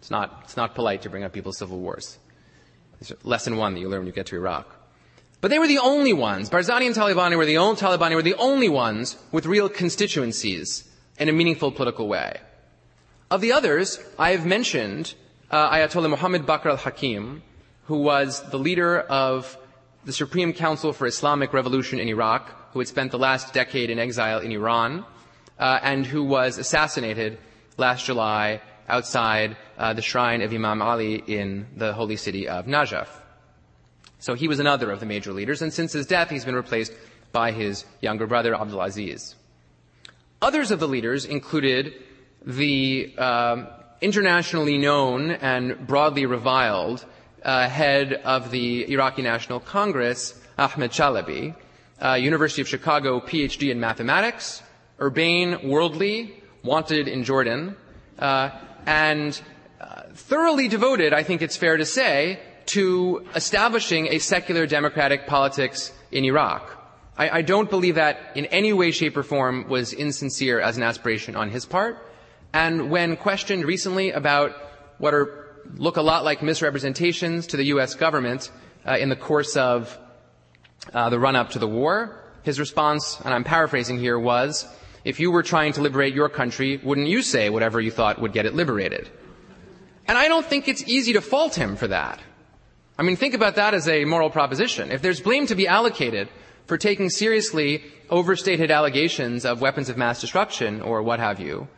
[0.00, 2.18] It's not, it's not polite to bring up people's civil wars.
[3.22, 4.66] lesson one that you learn when you get to Iraq.
[5.40, 8.34] But they were the only ones, Barzani and Talabani were the only, Talabani were the
[8.34, 12.40] only ones with real constituencies in a meaningful political way.
[13.30, 15.14] Of the others, I have mentioned
[15.50, 17.42] uh, Ayatollah Muhammad Bakr al-Hakim,
[17.84, 19.56] who was the leader of
[20.04, 24.00] the Supreme Council for Islamic Revolution in Iraq, who had spent the last decade in
[24.00, 25.04] exile in Iran,
[25.58, 27.38] uh, and who was assassinated
[27.76, 33.08] last July outside uh, the shrine of Imam Ali in the holy city of Najaf.
[34.18, 36.92] So he was another of the major leaders, and since his death, he's been replaced
[37.32, 39.34] by his younger brother, Abdulaziz.
[40.40, 41.94] Others of the leaders included
[42.44, 43.66] the uh,
[44.00, 47.04] internationally known and broadly reviled
[47.42, 51.54] uh, head of the Iraqi National Congress, Ahmed Chalabi,
[52.02, 54.62] uh, University of Chicago PhD in mathematics,
[55.00, 57.76] urbane, worldly, wanted in Jordan,
[58.18, 58.50] uh,
[58.86, 59.40] and
[59.80, 65.92] uh, thoroughly devoted, I think it's fair to say, to establishing a secular democratic politics
[66.10, 66.72] in Iraq.
[67.16, 70.82] I, I don't believe that in any way, shape, or form was insincere as an
[70.82, 71.98] aspiration on his part.
[72.52, 74.52] And when questioned recently about
[74.98, 77.94] what are look a lot like misrepresentations to the U.S.
[77.94, 78.50] government
[78.86, 79.98] uh, in the course of
[80.94, 84.66] uh, the run-up to the war, his response, and I'm paraphrasing here, was,
[85.06, 88.32] if you were trying to liberate your country, wouldn't you say whatever you thought would
[88.32, 89.08] get it liberated?
[90.08, 92.20] And I don't think it's easy to fault him for that.
[92.98, 94.90] I mean, think about that as a moral proposition.
[94.90, 96.28] If there's blame to be allocated
[96.66, 101.68] for taking seriously overstated allegations of weapons of mass destruction or what have you,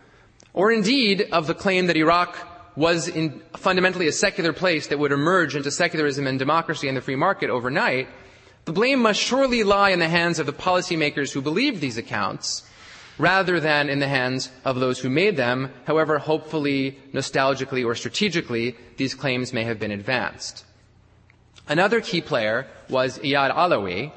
[0.55, 2.35] or indeed of the claim that Iraq
[2.77, 3.11] was
[3.59, 7.51] fundamentally a secular place that would emerge into secularism and democracy and the free market
[7.51, 8.09] overnight,
[8.65, 12.63] the blame must surely lie in the hands of the policymakers who believed these accounts
[13.19, 18.77] rather than in the hands of those who made them, however hopefully, nostalgically, or strategically
[18.97, 20.65] these claims may have been advanced.
[21.69, 24.13] Another key player was Iyad Alawi,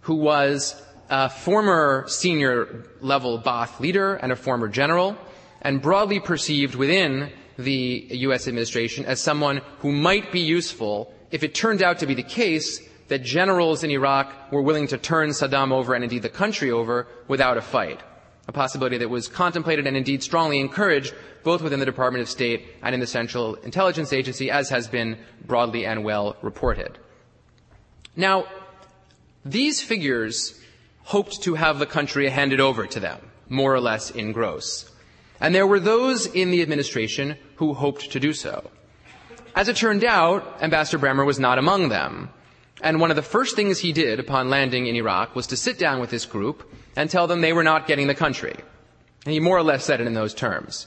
[0.00, 5.16] who was a former senior level Ba'ath leader and a former general,
[5.62, 8.48] and broadly perceived within the U.S.
[8.48, 12.80] administration as someone who might be useful if it turned out to be the case
[13.08, 17.06] that generals in Iraq were willing to turn Saddam over and indeed the country over
[17.28, 18.00] without a fight.
[18.48, 22.66] A possibility that was contemplated and indeed strongly encouraged both within the Department of State
[22.82, 26.98] and in the Central Intelligence Agency, as has been broadly and well reported.
[28.14, 28.46] Now,
[29.44, 30.60] these figures
[31.04, 34.90] hoped to have the country handed over to them, more or less in gross.
[35.40, 38.70] And there were those in the administration who hoped to do so.
[39.54, 42.30] As it turned out, Ambassador Bremer was not among them.
[42.82, 45.78] And one of the first things he did upon landing in Iraq was to sit
[45.78, 48.54] down with this group and tell them they were not getting the country.
[49.24, 50.86] And he more or less said it in those terms.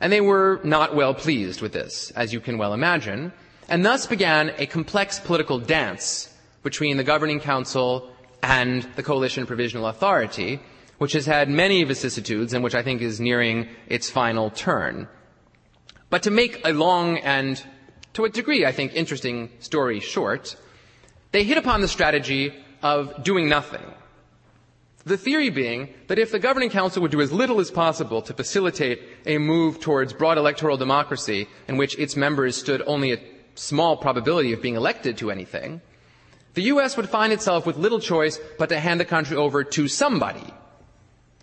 [0.00, 3.32] And they were not well pleased with this, as you can well imagine,
[3.68, 6.28] and thus began a complex political dance
[6.62, 8.10] between the governing council
[8.42, 10.60] and the coalition provisional authority,
[10.98, 15.08] which has had many vicissitudes and which I think is nearing its final turn.
[16.10, 17.62] But to make a long and,
[18.14, 20.56] to a degree, I think, interesting story short,
[21.32, 23.82] they hit upon the strategy of doing nothing.
[25.04, 28.34] The theory being that if the governing council would do as little as possible to
[28.34, 33.20] facilitate a move towards broad electoral democracy in which its members stood only a
[33.54, 35.80] small probability of being elected to anything,
[36.54, 36.96] the U.S.
[36.96, 40.52] would find itself with little choice but to hand the country over to somebody.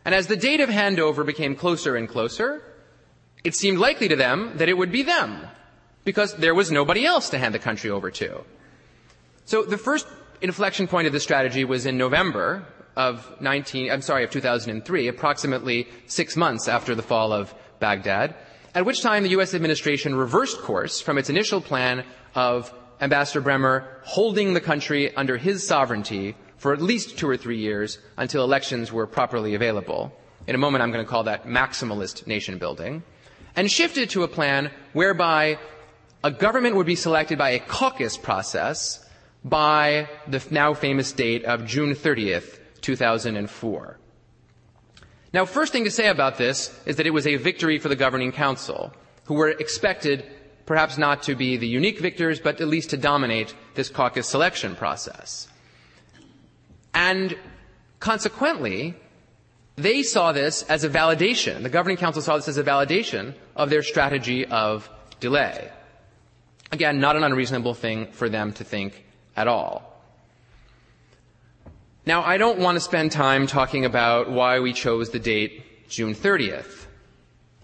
[0.06, 2.64] And as the date of handover became closer and closer,
[3.44, 5.48] it seemed likely to them that it would be them,
[6.06, 8.44] because there was nobody else to hand the country over to.
[9.50, 10.06] So the first
[10.42, 15.88] inflection point of the strategy was in November of 19, I'm sorry, of 2003, approximately
[16.06, 18.36] six months after the fall of Baghdad,
[18.76, 19.56] at which time the U.S.
[19.56, 22.72] administration reversed course from its initial plan of
[23.02, 27.98] Ambassador Bremer holding the country under his sovereignty for at least two or three years
[28.18, 30.16] until elections were properly available.
[30.46, 33.02] In a moment, I'm going to call that maximalist nation building.
[33.56, 35.58] And shifted to a plan whereby
[36.24, 39.09] a government would be selected by a caucus process
[39.44, 43.98] by the now famous date of June 30th, 2004.
[45.32, 47.96] Now, first thing to say about this is that it was a victory for the
[47.96, 48.92] governing council,
[49.26, 50.26] who were expected
[50.66, 54.76] perhaps not to be the unique victors, but at least to dominate this caucus selection
[54.76, 55.48] process.
[56.94, 57.38] And
[58.00, 58.96] consequently,
[59.76, 61.64] they saw this as a validation.
[61.64, 65.72] The governing council saw this as a validation of their strategy of delay.
[66.72, 69.06] Again, not an unreasonable thing for them to think
[69.40, 69.90] at all.
[72.06, 76.14] Now, I don't want to spend time talking about why we chose the date June
[76.14, 76.86] 30th.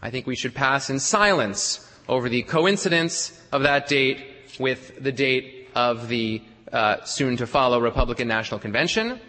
[0.02, 4.24] I think we should pass in silence over the coincidence of that date
[4.58, 9.20] with the date of the uh, soon to follow Republican National Convention.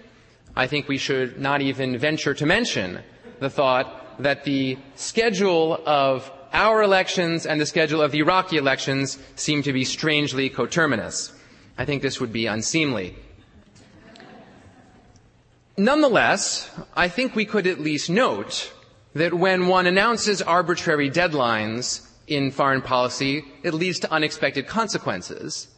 [0.55, 3.01] I think we should not even venture to mention
[3.41, 9.19] the thought that the schedule of our elections and the schedule of the Iraqi elections
[9.35, 11.33] seem to be strangely coterminous.
[11.79, 13.17] I think this would be unseemly.
[15.77, 18.73] Nonetheless, I think we could at least note
[19.15, 25.69] that when one announces arbitrary deadlines in foreign policy, it leads to unexpected consequences.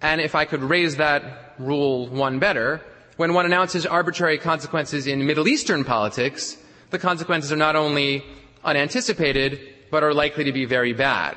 [0.00, 2.80] And if I could raise that rule one better,
[3.16, 6.56] when one announces arbitrary consequences in Middle Eastern politics,
[6.90, 8.24] the consequences are not only
[8.64, 9.60] unanticipated,
[9.90, 11.36] but are likely to be very bad.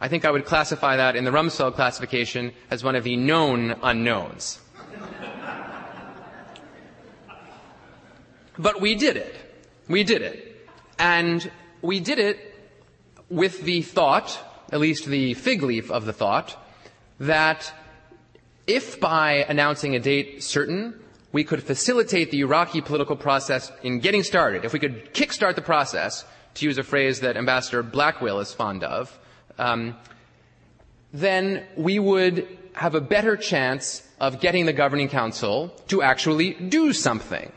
[0.00, 3.74] I think I would classify that in the Rumsfeld classification as one of the known
[3.82, 4.60] unknowns.
[8.58, 9.34] but we did it.
[9.88, 10.66] We did it.
[10.98, 11.50] And
[11.82, 12.38] we did it
[13.28, 14.38] with the thought,
[14.70, 16.56] at least the fig leaf of the thought,
[17.18, 17.72] that
[18.68, 20.94] if by announcing a date certain,
[21.32, 25.62] we could facilitate the Iraqi political process in getting started, if we could kickstart the
[25.62, 26.24] process,
[26.54, 29.18] to use a phrase that Ambassador Blackwill is fond of,
[29.58, 29.96] um,
[31.12, 36.92] then we would have a better chance of getting the governing council to actually do
[36.92, 37.50] something.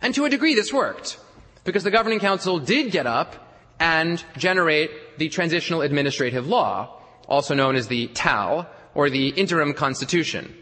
[0.00, 1.18] And to a degree, this worked,
[1.64, 3.36] because the governing council did get up
[3.78, 10.54] and generate the transitional administrative law, also known as the TAL, or the interim constitution.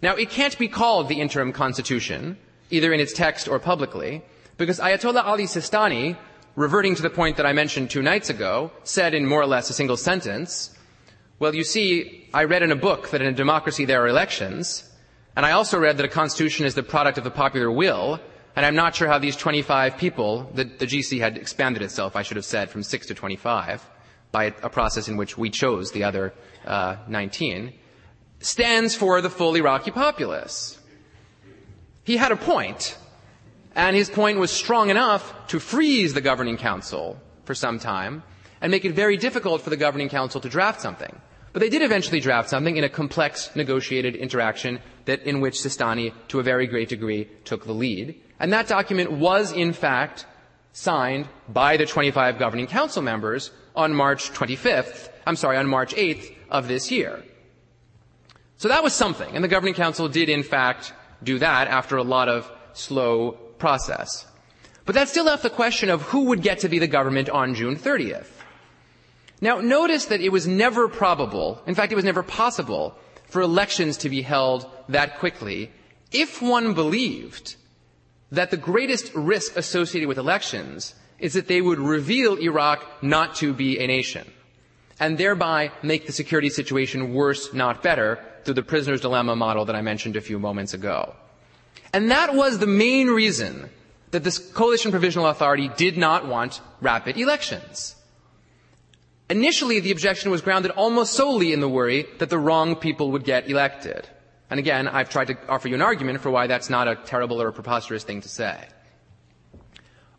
[0.00, 2.38] Now, it can't be called the interim constitution,
[2.70, 4.22] either in its text or publicly,
[4.56, 6.16] because Ayatollah Ali Sistani,
[6.56, 9.70] reverting to the point that I mentioned two nights ago, said in more or less
[9.70, 10.76] a single sentence,
[11.38, 14.90] well, you see, I read in a book that in a democracy there are elections,
[15.36, 18.18] and I also read that a constitution is the product of the popular will,
[18.56, 22.22] and I'm not sure how these 25 people, the, the GC had expanded itself, I
[22.22, 23.86] should have said, from 6 to 25,
[24.32, 26.32] by a process in which we chose the other
[26.66, 27.74] uh, 19,
[28.40, 30.80] stands for the full Iraqi populace.
[32.04, 32.96] He had a point,
[33.76, 38.22] and his point was strong enough to freeze the governing council for some time
[38.62, 41.20] and make it very difficult for the governing council to draft something.
[41.52, 46.14] But they did eventually draft something in a complex negotiated interaction that in which Sistani,
[46.28, 48.20] to a very great degree, took the lead.
[48.40, 50.26] And that document was, in fact,
[50.72, 56.34] signed by the 25 governing council members on March 25th, I'm sorry, on March 8th
[56.50, 57.22] of this year.
[58.56, 62.02] So that was something, and the governing council did in fact do that after a
[62.02, 64.26] lot of slow process.
[64.84, 67.54] But that still left the question of who would get to be the government on
[67.54, 68.28] June 30th.
[69.40, 72.94] Now notice that it was never probable, in fact it was never possible,
[73.26, 75.70] for elections to be held that quickly
[76.12, 77.56] if one believed
[78.30, 83.52] that the greatest risk associated with elections is that they would reveal Iraq not to
[83.52, 84.30] be a nation
[85.00, 89.76] and thereby make the security situation worse, not better, through the prisoner's dilemma model that
[89.76, 91.14] I mentioned a few moments ago.
[91.96, 93.70] And that was the main reason
[94.10, 97.96] that this coalition provisional authority did not want rapid elections.
[99.30, 103.24] Initially, the objection was grounded almost solely in the worry that the wrong people would
[103.24, 104.06] get elected.
[104.50, 107.40] And again, I've tried to offer you an argument for why that's not a terrible
[107.40, 108.68] or a preposterous thing to say.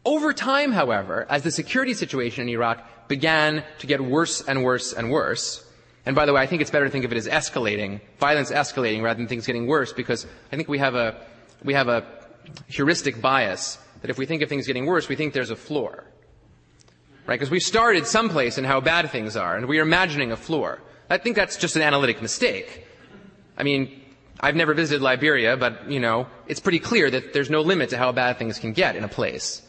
[0.03, 4.93] Over time, however, as the security situation in Iraq began to get worse and worse
[4.93, 5.63] and worse,
[6.07, 8.49] and by the way, I think it's better to think of it as escalating, violence
[8.49, 11.15] escalating rather than things getting worse because I think we have a,
[11.63, 12.05] we have a
[12.67, 16.05] heuristic bias that if we think of things getting worse, we think there's a floor.
[17.25, 17.37] Right?
[17.39, 20.81] Because we started someplace in how bad things are and we are imagining a floor.
[21.09, 22.85] I think that's just an analytic mistake.
[23.57, 24.01] I mean,
[24.39, 27.97] I've never visited Liberia, but, you know, it's pretty clear that there's no limit to
[27.97, 29.63] how bad things can get in a place.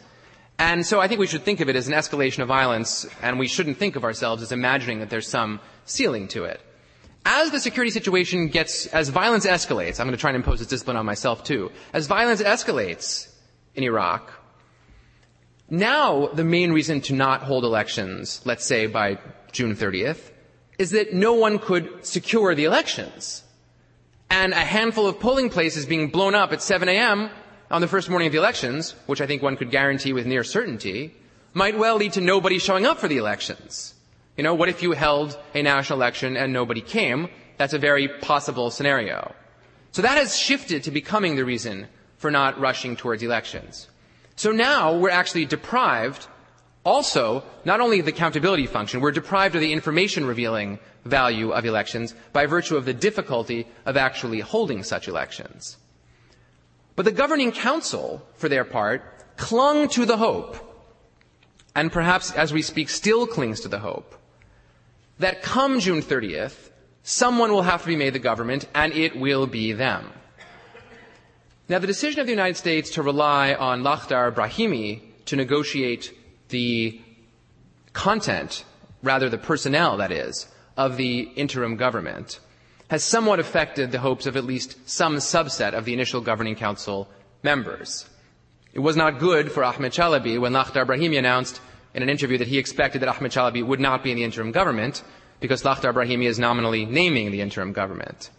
[0.58, 3.38] And so I think we should think of it as an escalation of violence, and
[3.38, 6.60] we shouldn't think of ourselves as imagining that there's some ceiling to it.
[7.30, 10.68] As the security situation gets, as violence escalates, I'm going to try and impose this
[10.68, 11.70] discipline on myself too.
[11.92, 13.28] As violence escalates
[13.74, 14.32] in Iraq,
[15.68, 19.18] now the main reason to not hold elections, let's say by
[19.52, 20.30] June 30th,
[20.78, 23.42] is that no one could secure the elections
[24.30, 27.28] and a handful of polling places being blown up at 7 a.m.
[27.70, 30.44] on the first morning of the elections, which I think one could guarantee with near
[30.44, 31.14] certainty,
[31.52, 33.92] might well lead to nobody showing up for the elections.
[34.38, 37.28] You know, what if you held a national election and nobody came?
[37.56, 39.34] That's a very possible scenario.
[39.90, 43.88] So that has shifted to becoming the reason for not rushing towards elections.
[44.36, 46.28] So now we're actually deprived
[46.84, 51.66] also, not only of the accountability function, we're deprived of the information revealing value of
[51.66, 55.76] elections by virtue of the difficulty of actually holding such elections.
[56.96, 59.02] But the governing council, for their part,
[59.36, 60.56] clung to the hope,
[61.74, 64.14] and perhaps as we speak still clings to the hope,
[65.18, 66.70] that come June 30th,
[67.02, 70.12] someone will have to be made the government and it will be them.
[71.68, 76.14] Now the decision of the United States to rely on Lakhdar Brahimi to negotiate
[76.48, 77.00] the
[77.92, 78.64] content,
[79.02, 80.46] rather the personnel that is,
[80.76, 82.40] of the interim government
[82.88, 87.08] has somewhat affected the hopes of at least some subset of the initial governing council
[87.42, 88.08] members.
[88.72, 91.60] It was not good for Ahmed Chalabi when Lakhdar Brahimi announced
[91.98, 94.52] in an interview that he expected that Ahmed Chalabi would not be in the interim
[94.52, 95.02] government
[95.40, 98.30] because Lakhdar Brahimi is nominally naming the interim government.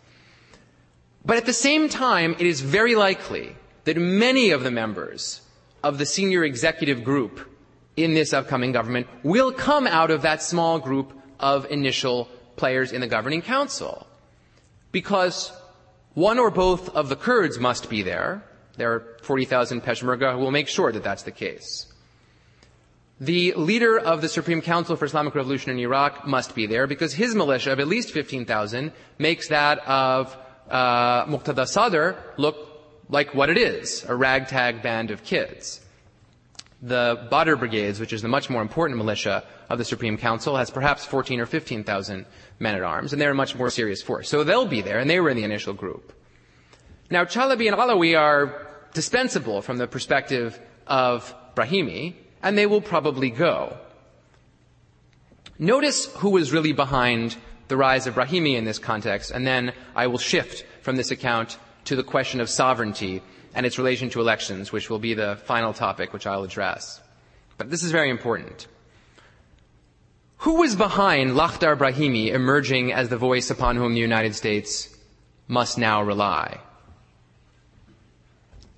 [1.25, 5.41] But at the same time, it is very likely that many of the members
[5.83, 7.41] of the senior executive group
[7.97, 13.01] in this upcoming government will come out of that small group of initial players in
[13.01, 14.07] the governing council.
[14.93, 15.51] Because
[16.13, 18.41] one or both of the Kurds must be there.
[18.77, 21.88] There are 40,000 Peshmerga who will make sure that that's the case.
[23.21, 27.13] The leader of the Supreme Council for Islamic Revolution in Iraq must be there because
[27.13, 30.37] his militia of at least 15,000 makes that of
[30.69, 32.55] uh, Muqtada Sadr look
[33.09, 35.81] like what it is, a ragtag band of kids.
[36.81, 40.69] The Badr Brigades, which is the much more important militia of the Supreme Council, has
[40.69, 42.25] perhaps 14 or 15,000
[42.59, 44.29] men at arms, and they're a much more serious force.
[44.29, 46.13] So they'll be there, and they were in the initial group.
[47.09, 50.57] Now, Chalabi and Alawi are dispensable from the perspective
[50.87, 53.77] of Brahimi, and they will probably go.
[55.57, 57.35] Notice who was really behind
[57.67, 61.57] the rise of Brahimi in this context, and then I will shift from this account
[61.85, 63.21] to the question of sovereignty
[63.53, 67.01] and its relation to elections, which will be the final topic which I'll address.
[67.57, 68.67] But this is very important.
[70.43, 74.95] Who was behind Lakhdar Brahimi emerging as the voice upon whom the United States
[75.47, 76.59] must now rely?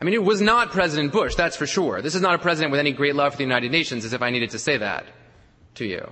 [0.01, 2.01] I mean, it was not President Bush, that's for sure.
[2.01, 4.23] This is not a president with any great love for the United Nations, as if
[4.23, 5.05] I needed to say that
[5.75, 6.11] to you.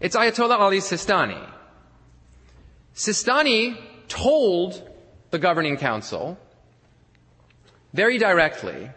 [0.00, 1.46] It's Ayatollah Ali Sistani.
[2.94, 4.82] Sistani told
[5.30, 6.38] the governing council
[7.92, 8.88] very directly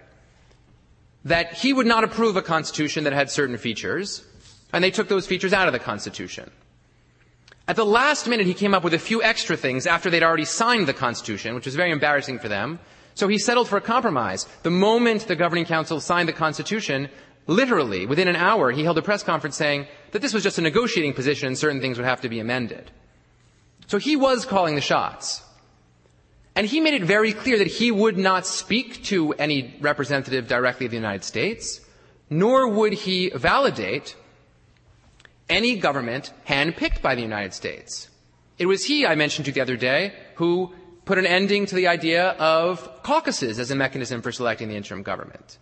[1.25, 4.23] that he would not approve a constitution that had certain features,
[4.71, 6.49] and they took those features out of the constitution.
[7.65, 10.45] At the last minute, he came up with a few extra things after they'd already
[10.45, 12.79] signed the constitution, which was very embarrassing for them.
[13.15, 14.47] So he settled for a compromise.
[14.63, 17.09] The moment the governing council signed the constitution,
[17.47, 20.61] literally, within an hour, he held a press conference saying that this was just a
[20.61, 22.91] negotiating position and certain things would have to be amended.
[23.87, 25.41] So he was calling the shots.
[26.55, 30.85] And he made it very clear that he would not speak to any representative directly
[30.85, 31.79] of the United States,
[32.29, 34.15] nor would he validate
[35.53, 38.09] any government handpicked by the United States.
[38.57, 40.73] It was he, I mentioned to you the other day, who
[41.05, 45.03] put an ending to the idea of caucuses as a mechanism for selecting the interim
[45.03, 45.59] government.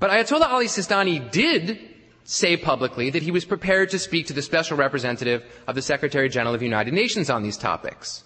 [0.00, 1.78] But Ayatollah Ali Sistani did
[2.24, 6.28] say publicly that he was prepared to speak to the special representative of the Secretary
[6.28, 8.24] General of the United Nations on these topics.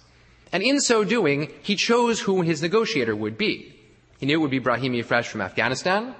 [0.52, 3.74] And in so doing, he chose who his negotiator would be.
[4.18, 6.14] He knew it would be Brahimi Fresh from Afghanistan.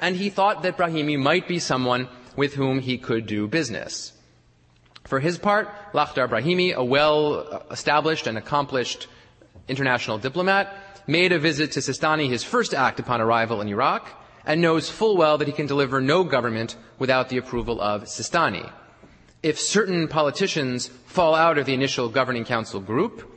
[0.00, 2.08] And he thought that Brahimi might be someone
[2.38, 4.12] with whom he could do business.
[5.04, 9.08] For his part, Lakhdar Brahimi, a well-established uh, and accomplished
[9.68, 10.64] international diplomat,
[11.06, 14.08] made a visit to Sistani, his first act upon arrival in Iraq,
[14.46, 18.70] and knows full well that he can deliver no government without the approval of Sistani
[19.42, 23.30] if certain politicians fall out of the initial governing council group,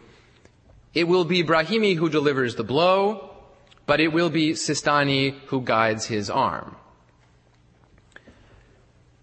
[0.93, 3.29] it will be Brahimi who delivers the blow,
[3.85, 6.75] but it will be Sistani who guides his arm.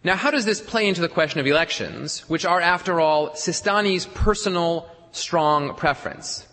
[0.08, 4.06] Now, how does this play into the question of elections, which are, after all, Sistani's
[4.06, 6.46] personal strong preference?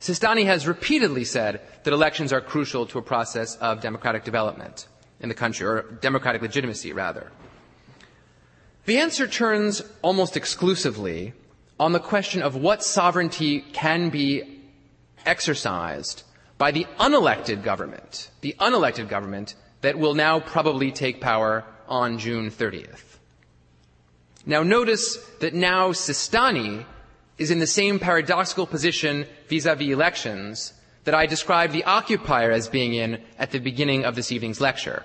[0.00, 4.86] Sistani has repeatedly said that elections are crucial to a process of democratic development
[5.18, 7.32] in the country, or democratic legitimacy, rather.
[8.86, 11.32] The answer turns almost exclusively
[11.80, 14.60] on the question of what sovereignty can be
[15.26, 16.22] exercised
[16.58, 22.50] by the unelected government, the unelected government that will now probably take power on June
[22.50, 23.18] 30th.
[24.46, 26.86] Now notice that now Sistani
[27.36, 30.72] is in the same paradoxical position vis-à-vis elections
[31.04, 35.04] that I described the occupier as being in at the beginning of this evening's lecture.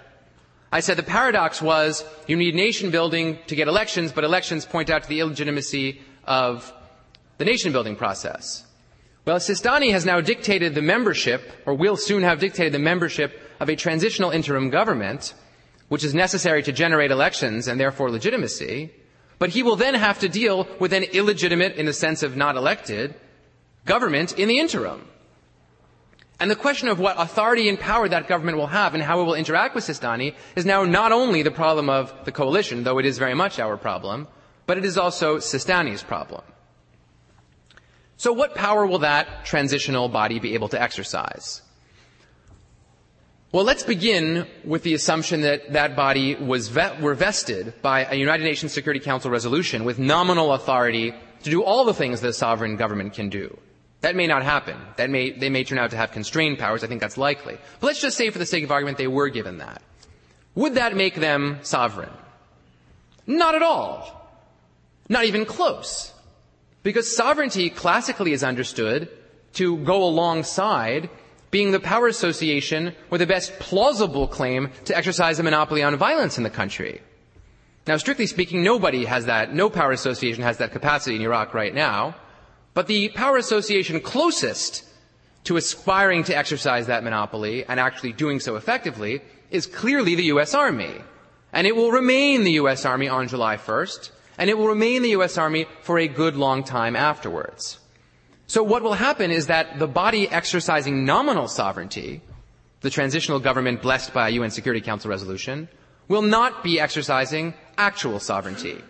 [0.71, 4.89] I said the paradox was you need nation building to get elections, but elections point
[4.89, 6.71] out to the illegitimacy of
[7.37, 8.65] the nation building process.
[9.25, 13.69] Well, Sistani has now dictated the membership, or will soon have dictated the membership of
[13.69, 15.33] a transitional interim government,
[15.87, 18.91] which is necessary to generate elections and therefore legitimacy.
[19.37, 22.55] But he will then have to deal with an illegitimate, in the sense of not
[22.55, 23.15] elected,
[23.85, 25.07] government in the interim.
[26.39, 29.23] And the question of what authority and power that government will have and how it
[29.23, 33.05] will interact with Sistani is now not only the problem of the coalition, though it
[33.05, 34.27] is very much our problem,
[34.65, 36.41] but it is also Sistani's problem.
[38.17, 41.61] So what power will that transitional body be able to exercise?
[43.55, 48.43] Well, let's begin with the assumption that that body was were vested by a United
[48.43, 52.75] Nations Security Council resolution with nominal authority to do all the things that a sovereign
[52.75, 53.57] government can do.
[54.01, 54.75] That may not happen.
[54.97, 56.83] That may, they may turn out to have constrained powers.
[56.83, 57.57] I think that's likely.
[57.79, 59.81] But let's just say for the sake of argument they were given that.
[60.55, 62.11] Would that make them sovereign?
[63.25, 64.29] Not at all.
[65.07, 66.11] Not even close.
[66.83, 69.07] Because sovereignty classically is understood
[69.53, 71.09] to go alongside
[71.55, 76.37] being the power association with the best plausible claim to exercise a monopoly on violence
[76.37, 77.01] in the country.
[77.87, 81.73] Now, strictly speaking, nobody has that, no power association has that capacity in Iraq right
[81.73, 82.13] now.
[82.73, 84.83] But the power association closest
[85.45, 90.53] to aspiring to exercise that monopoly and actually doing so effectively is clearly the U.S.
[90.53, 90.95] Army.
[91.53, 92.83] And it will remain the U.S.
[92.83, 95.37] Army on July 1st and it will remain the U.S.
[95.37, 97.79] Army for a good long time afterwards.
[98.47, 102.21] So what will happen is that the body exercising nominal sovereignty,
[102.81, 105.67] the transitional government blessed by a UN Security Council resolution,
[106.07, 108.81] will not be exercising actual sovereignty.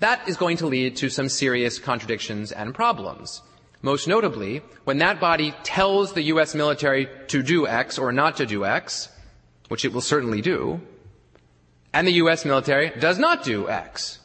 [0.00, 3.40] That is going to lead to some serious contradictions and problems.
[3.80, 8.46] Most notably, when that body tells the US military to do X or not to
[8.46, 9.08] do X,
[9.68, 10.80] which it will certainly do,
[11.94, 12.44] and the U.S.
[12.44, 14.18] military does not do X,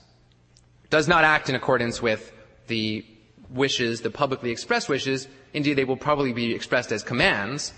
[0.90, 2.32] does not act in accordance with
[2.70, 3.06] the
[3.50, 5.28] wishes, the publicly expressed wishes.
[5.54, 7.74] Indeed, they will probably be expressed as commands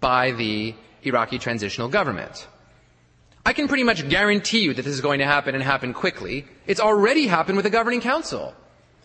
[0.00, 2.48] by the Iraqi transitional government.
[3.44, 6.46] I can pretty much guarantee you that this is going to happen and happen quickly.
[6.66, 8.54] It's already happened with the governing council.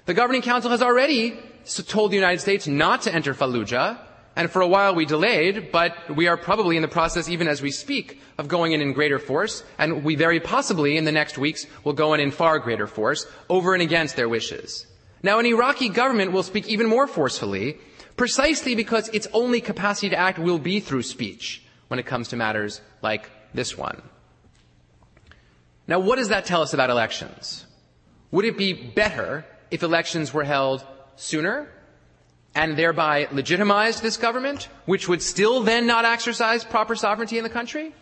[0.06, 1.40] The governing council has already
[1.88, 4.00] told the United States not to enter Fallujah
[4.36, 7.62] and for a while we delayed, but we are probably in the process, even as
[7.62, 11.38] we speak, of going in in greater force, and we very possibly in the next
[11.38, 14.88] weeks will go in in far greater force, over and against their wishes.
[15.24, 17.78] Now an Iraqi government will speak even more forcefully,
[18.18, 22.36] precisely because its only capacity to act will be through speech when it comes to
[22.36, 24.02] matters like this one.
[25.88, 27.66] Now what does that tell us about elections?
[28.32, 31.70] Would it be better if elections were held sooner
[32.56, 37.50] and thereby legitimized this government, which would still then not exercise proper sovereignty in the
[37.50, 37.94] country?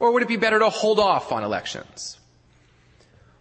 [0.00, 2.18] Or would it be better to hold off on elections?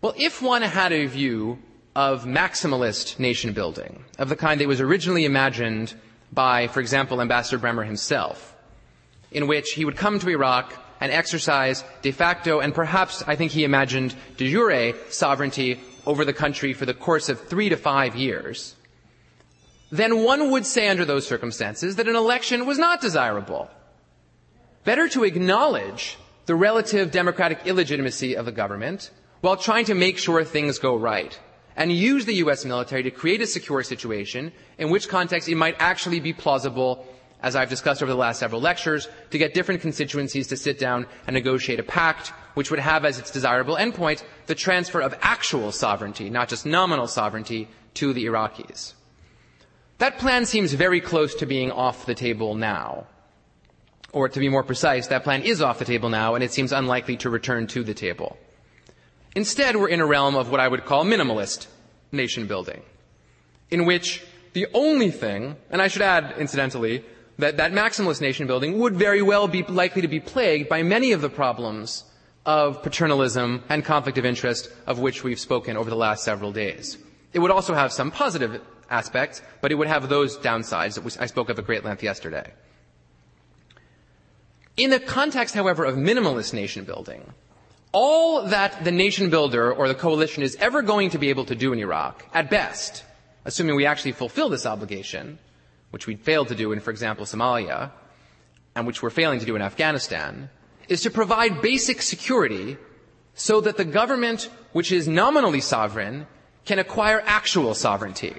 [0.02, 1.60] Well, if one had a view
[1.98, 5.96] of maximalist nation building, of the kind that was originally imagined
[6.32, 8.56] by, for example, Ambassador Bremer himself,
[9.32, 10.72] in which he would come to Iraq
[11.02, 16.34] and exercise de facto and perhaps, I think he imagined, de jure sovereignty over the
[16.34, 18.76] country for the course of three to five years,
[19.90, 23.72] then one would say under those circumstances that an election was not desirable.
[24.84, 29.10] Better to acknowledge the relative democratic illegitimacy of the government
[29.42, 31.40] while trying to make sure things go right
[31.78, 32.66] and use the U.S.
[32.66, 37.06] military to create a secure situation in which context it might actually be plausible,
[37.42, 41.06] as I've discussed over the last several lectures, to get different constituencies to sit down
[41.28, 45.72] and negotiate a pact which would have as its desirable endpoint the transfer of actual
[45.72, 48.94] sovereignty, not just nominal sovereignty, to the Iraqis.
[50.00, 53.06] That plan seems very close to being off the table now.
[54.14, 56.72] Or to be more precise, that plan is off the table now and it seems
[56.72, 58.38] unlikely to return to the table.
[59.36, 61.68] Instead, we're in a realm of what I would call minimalist
[62.12, 62.82] nation building,
[63.70, 64.24] in which
[64.54, 67.06] the only thing, and I should add, incidentally,
[67.38, 71.12] that that maximalist nation building would very well be likely to be plagued by many
[71.12, 72.04] of the problems
[72.46, 76.98] of paternalism and conflict of interest of which we've spoken over the last several days.
[77.34, 81.26] It would also have some positive aspects, but it would have those downsides that I
[81.26, 82.54] spoke of at great length yesterday.
[84.78, 87.34] In the context, however, of minimalist nation building,
[88.00, 91.56] all that the nation builder or the coalition is ever going to be able to
[91.56, 93.04] do in Iraq, at best,
[93.44, 95.40] assuming we actually fulfill this obligation,
[95.90, 97.92] which we failed to do in, for example, Somalia,
[98.76, 100.52] and which we're failing to do in Afghanistan,
[100.88, 102.78] is to provide basic security
[103.34, 106.28] so that the government, which is nominally sovereign,
[106.66, 108.36] can acquire actual sovereignty.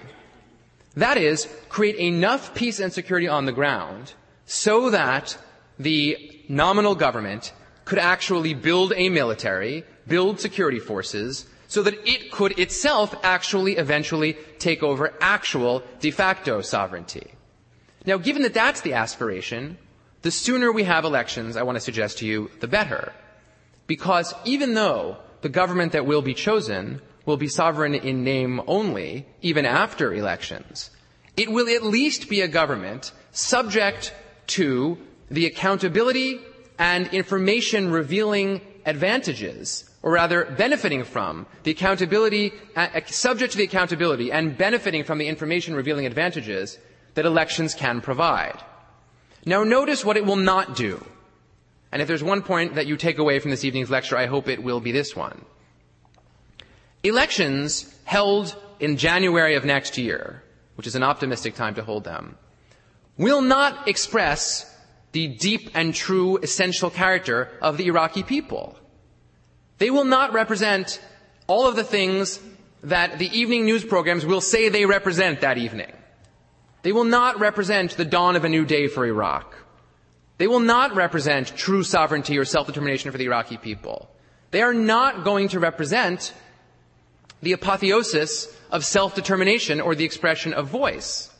[0.94, 4.14] That is, create enough peace and security on the ground
[4.46, 5.36] so that
[5.80, 7.52] the nominal government
[7.88, 14.36] could actually build a military, build security forces, so that it could itself actually eventually
[14.58, 17.32] take over actual de facto sovereignty.
[18.04, 19.78] Now, given that that's the aspiration,
[20.20, 23.14] the sooner we have elections, I want to suggest to you, the better.
[23.86, 29.26] Because even though the government that will be chosen will be sovereign in name only,
[29.40, 30.90] even after elections,
[31.38, 34.12] it will at least be a government subject
[34.58, 34.98] to
[35.30, 36.40] the accountability
[36.78, 44.32] and information revealing advantages, or rather benefiting from the accountability, uh, subject to the accountability
[44.32, 46.78] and benefiting from the information revealing advantages
[47.14, 48.58] that elections can provide.
[49.44, 51.04] Now notice what it will not do.
[51.90, 54.48] And if there's one point that you take away from this evening's lecture, I hope
[54.48, 55.44] it will be this one.
[57.02, 60.42] Elections held in January of next year,
[60.76, 62.36] which is an optimistic time to hold them,
[63.16, 64.66] will not express
[65.18, 68.76] the deep and true essential character of the Iraqi people.
[69.78, 71.00] They will not represent
[71.48, 72.38] all of the things
[72.84, 75.90] that the evening news programs will say they represent that evening.
[76.82, 79.56] They will not represent the dawn of a new day for Iraq.
[80.36, 84.08] They will not represent true sovereignty or self-determination for the Iraqi people.
[84.52, 86.32] They are not going to represent
[87.42, 91.34] the apotheosis of self-determination or the expression of voice.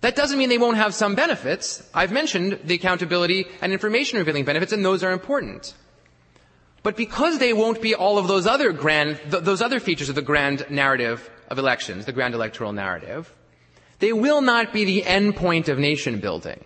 [0.00, 1.82] That doesn't mean they won't have some benefits.
[1.92, 5.74] I've mentioned the accountability and information revealing benefits, and those are important.
[6.82, 10.14] But because they won't be all of those other grand, th- those other features of
[10.14, 13.30] the grand narrative of elections, the grand electoral narrative,
[13.98, 16.64] they will not be the end point of nation building.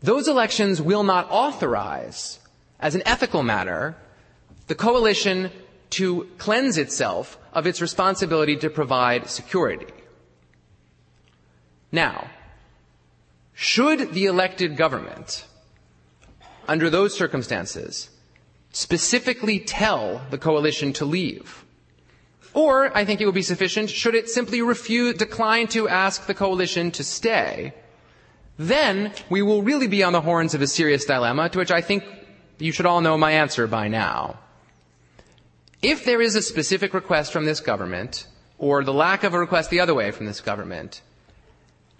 [0.00, 2.38] Those elections will not authorize,
[2.78, 3.96] as an ethical matter,
[4.68, 5.50] the coalition
[5.90, 9.86] to cleanse itself of its responsibility to provide security.
[11.92, 12.30] Now,
[13.52, 15.44] should the elected government,
[16.66, 18.08] under those circumstances,
[18.72, 21.64] specifically tell the coalition to leave?
[22.54, 26.34] Or, I think it would be sufficient, should it simply refuse, decline to ask the
[26.34, 27.74] coalition to stay,
[28.58, 31.80] then we will really be on the horns of a serious dilemma to which I
[31.80, 32.04] think
[32.58, 34.38] you should all know my answer by now.
[35.82, 38.26] If there is a specific request from this government,
[38.58, 41.00] or the lack of a request the other way from this government,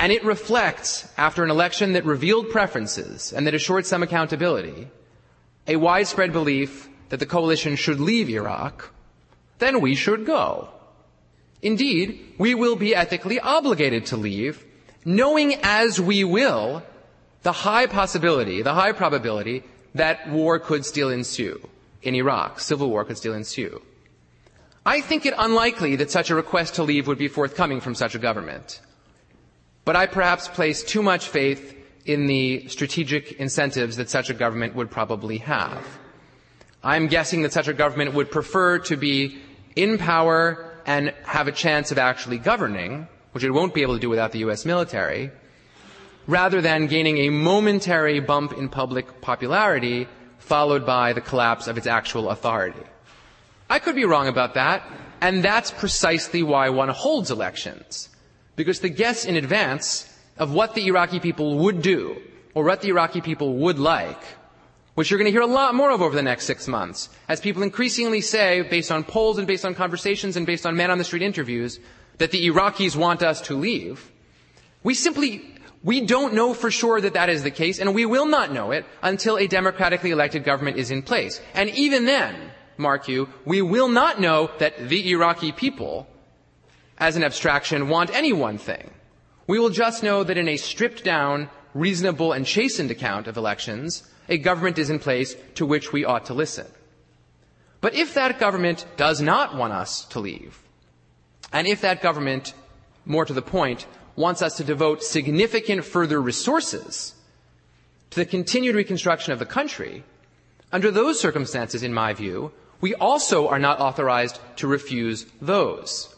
[0.02, 4.88] and it reflects, after an election that revealed preferences and that assured some accountability,
[5.68, 8.90] a widespread belief that the coalition should leave Iraq,
[9.60, 10.68] then we should go.
[11.62, 14.64] Indeed, we will be ethically obligated to leave,
[15.04, 16.82] knowing as we will
[17.44, 19.62] the high possibility, the high probability
[19.94, 21.60] that war could still ensue
[22.02, 23.80] in Iraq, civil war could still ensue.
[24.84, 28.16] I think it unlikely that such a request to leave would be forthcoming from such
[28.16, 28.80] a government.
[29.84, 31.74] But I perhaps place too much faith
[32.04, 35.84] in the strategic incentives that such a government would probably have.
[36.82, 39.38] I'm guessing that such a government would prefer to be
[39.76, 44.00] in power and have a chance of actually governing, which it won't be able to
[44.00, 45.30] do without the US military,
[46.26, 50.08] rather than gaining a momentary bump in public popularity
[50.38, 52.82] followed by the collapse of its actual authority.
[53.70, 54.82] I could be wrong about that,
[55.20, 58.08] and that's precisely why one holds elections.
[58.62, 60.08] Because the guess in advance
[60.38, 62.22] of what the Iraqi people would do,
[62.54, 64.22] or what the Iraqi people would like,
[64.94, 67.40] which you're going to hear a lot more of over the next six months, as
[67.40, 70.98] people increasingly say, based on polls and based on conversations and based on man on
[70.98, 71.80] the street interviews,
[72.18, 74.12] that the Iraqis want us to leave.
[74.84, 75.42] We simply,
[75.82, 78.70] we don't know for sure that that is the case, and we will not know
[78.70, 81.40] it until a democratically elected government is in place.
[81.54, 86.06] And even then, mark you, we will not know that the Iraqi people
[87.02, 88.88] as an abstraction, want any one thing.
[89.48, 94.04] We will just know that in a stripped down, reasonable, and chastened account of elections,
[94.28, 96.66] a government is in place to which we ought to listen.
[97.80, 100.62] But if that government does not want us to leave,
[101.52, 102.54] and if that government,
[103.04, 103.84] more to the point,
[104.14, 107.14] wants us to devote significant further resources
[108.10, 110.04] to the continued reconstruction of the country,
[110.72, 112.50] Under those circumstances, in my view,
[112.80, 116.11] we also are not authorized to refuse those.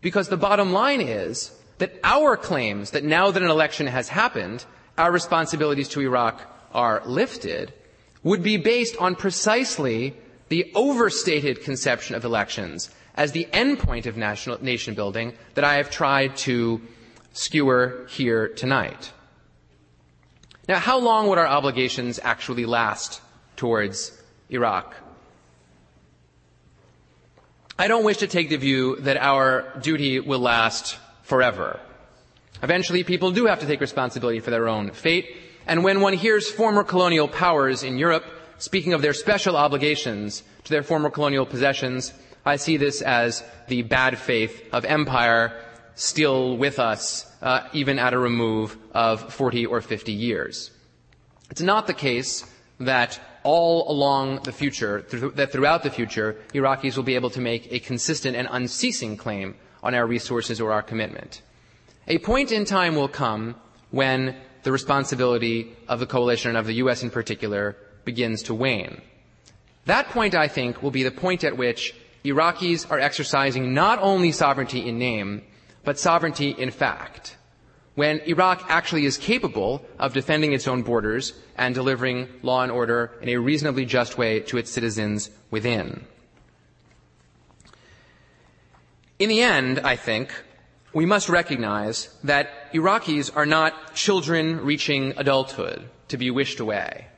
[0.00, 4.64] Because the bottom line is that our claims that now that an election has happened,
[4.96, 6.42] our responsibilities to Iraq
[6.72, 7.72] are lifted,
[8.22, 10.14] would be based on precisely
[10.48, 15.90] the overstated conception of elections as the endpoint of national, nation building that I have
[15.90, 16.80] tried to
[17.32, 19.12] skewer here tonight.
[20.68, 23.20] Now, how long would our obligations actually last
[23.56, 24.12] towards
[24.50, 24.94] Iraq?
[27.80, 31.78] I don't wish to take the view that our duty will last forever.
[32.60, 36.50] Eventually, people do have to take responsibility for their own fate, and when one hears
[36.50, 38.24] former colonial powers in Europe
[38.58, 42.12] speaking of their special obligations to their former colonial possessions,
[42.44, 45.52] I see this as the bad faith of empire
[45.94, 50.72] still with us, uh, even at a remove of 40 or 50 years.
[51.50, 52.44] It's not the case
[52.80, 57.40] that all along the future, th- that throughout the future, Iraqis will be able to
[57.40, 61.40] make a consistent and unceasing claim on our resources or our commitment.
[62.08, 63.54] A point in time will come
[63.90, 67.02] when the responsibility of the coalition and of the U.S.
[67.02, 67.74] in particular
[68.04, 69.00] begins to wane.
[69.86, 71.94] That point, I think, will be the point at which
[72.26, 75.42] Iraqis are exercising not only sovereignty in name,
[75.84, 77.37] but sovereignty in fact
[77.98, 83.10] when Iraq actually is capable of defending its own borders and delivering law and order
[83.20, 86.06] in a reasonably just way to its citizens within.
[89.18, 90.32] In the end, I think,
[90.92, 97.08] we must recognize that Iraqis are not children reaching adulthood to be wished away.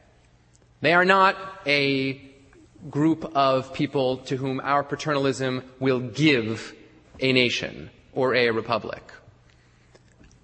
[0.80, 2.22] They are not a
[2.88, 6.74] group of people to whom our paternalism will give
[7.20, 9.02] a nation or a republic.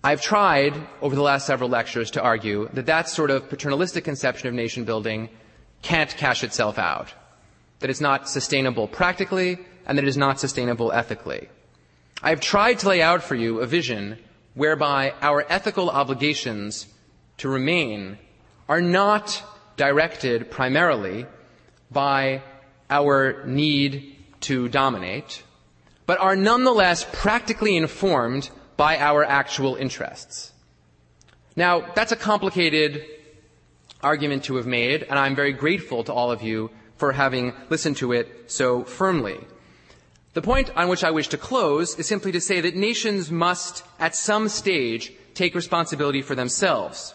[0.07, 4.47] I've tried over the last several lectures to argue that that sort of paternalistic conception
[4.47, 5.31] of nation building
[5.83, 7.13] can't cash itself out,
[7.81, 11.49] that it's not sustainable practically, and that it is not sustainable ethically.
[12.23, 14.19] I've tried to lay out for you a vision
[14.55, 16.87] whereby our ethical obligations
[17.39, 18.17] to remain
[18.69, 19.43] are not
[19.77, 21.27] directed primarily
[21.91, 22.45] by
[22.89, 25.43] our need to dominate,
[26.07, 30.53] but are nonetheless practically informed by our actual interests.
[31.55, 33.05] Now, that's a complicated
[34.03, 37.97] argument to have made, and I'm very grateful to all of you for having listened
[37.99, 39.39] to it so firmly.
[40.35, 43.85] The point on which I wish to close is simply to say that nations must,
[43.99, 47.15] at some stage, take responsibility for themselves.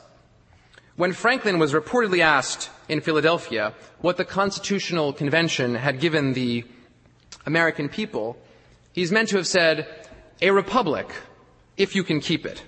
[0.96, 6.66] When Franklin was reportedly asked in Philadelphia what the Constitutional Convention had given the
[7.46, 8.38] American people,
[8.94, 9.88] he's meant to have said,
[10.42, 11.08] a republic
[11.82, 12.64] if you can keep it.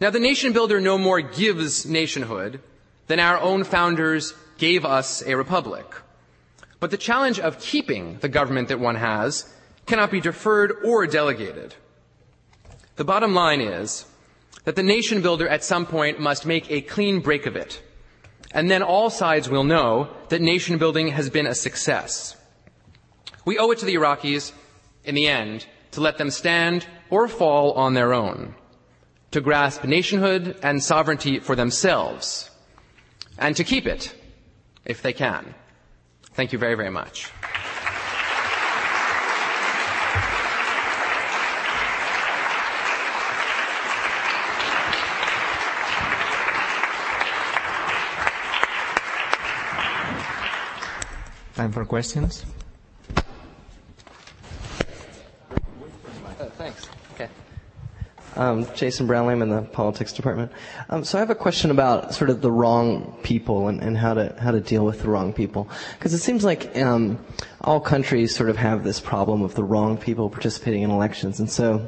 [0.00, 2.60] Now, the nation builder no more gives nationhood
[3.06, 5.86] than our own founders gave us a republic.
[6.78, 9.52] But the challenge of keeping the government that one has
[9.86, 11.74] cannot be deferred or delegated.
[12.96, 14.06] The bottom line is
[14.64, 17.82] that the nation builder at some point must make a clean break of it.
[18.52, 22.36] And then all sides will know that nation building has been a success.
[23.44, 24.52] We owe it to the Iraqis,
[25.04, 28.54] in the end, to let them stand or fall on their own,
[29.30, 32.50] to grasp nationhood and sovereignty for themselves,
[33.38, 34.14] and to keep it
[34.84, 35.54] if they can.
[36.34, 37.30] Thank you very, very much.
[51.60, 52.46] Time for questions.
[58.40, 60.50] Um, Jason Brownlee, in the politics department.
[60.88, 64.14] Um, so I have a question about sort of the wrong people and, and how
[64.14, 65.68] to how to deal with the wrong people,
[65.98, 67.18] because it seems like um,
[67.60, 71.50] all countries sort of have this problem of the wrong people participating in elections, and
[71.50, 71.84] so.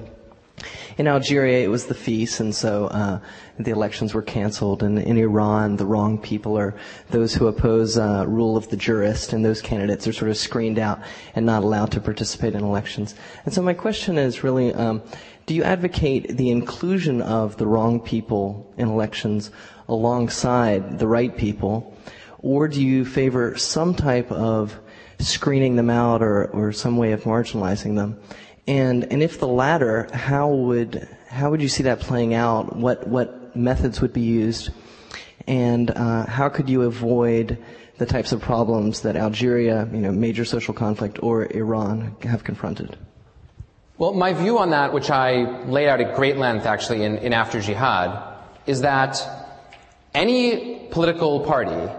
[0.99, 3.19] In Algeria, it was the FIS, and so uh,
[3.59, 4.83] the elections were canceled.
[4.83, 6.75] And in Iran, the wrong people are
[7.11, 10.79] those who oppose uh, rule of the jurist, and those candidates are sort of screened
[10.79, 11.01] out
[11.35, 13.15] and not allowed to participate in elections.
[13.45, 15.03] And so my question is really, um,
[15.47, 19.51] do you advocate the inclusion of the wrong people in elections
[19.89, 21.97] alongside the right people?
[22.39, 24.79] Or do you favor some type of
[25.19, 28.21] screening them out or, or some way of marginalizing them?
[28.67, 32.77] And, and if the latter, how would, how would you see that playing out?
[32.77, 34.71] What, what methods would be used?
[35.47, 37.59] And uh, how could you avoid
[37.99, 42.97] the types of problems that Algeria, you know, major social conflict, or Iran have confronted?
[43.99, 47.33] Well, my view on that, which I laid out at great length actually in, in
[47.33, 48.37] After Jihad,
[48.67, 49.21] is that
[50.15, 51.93] any political party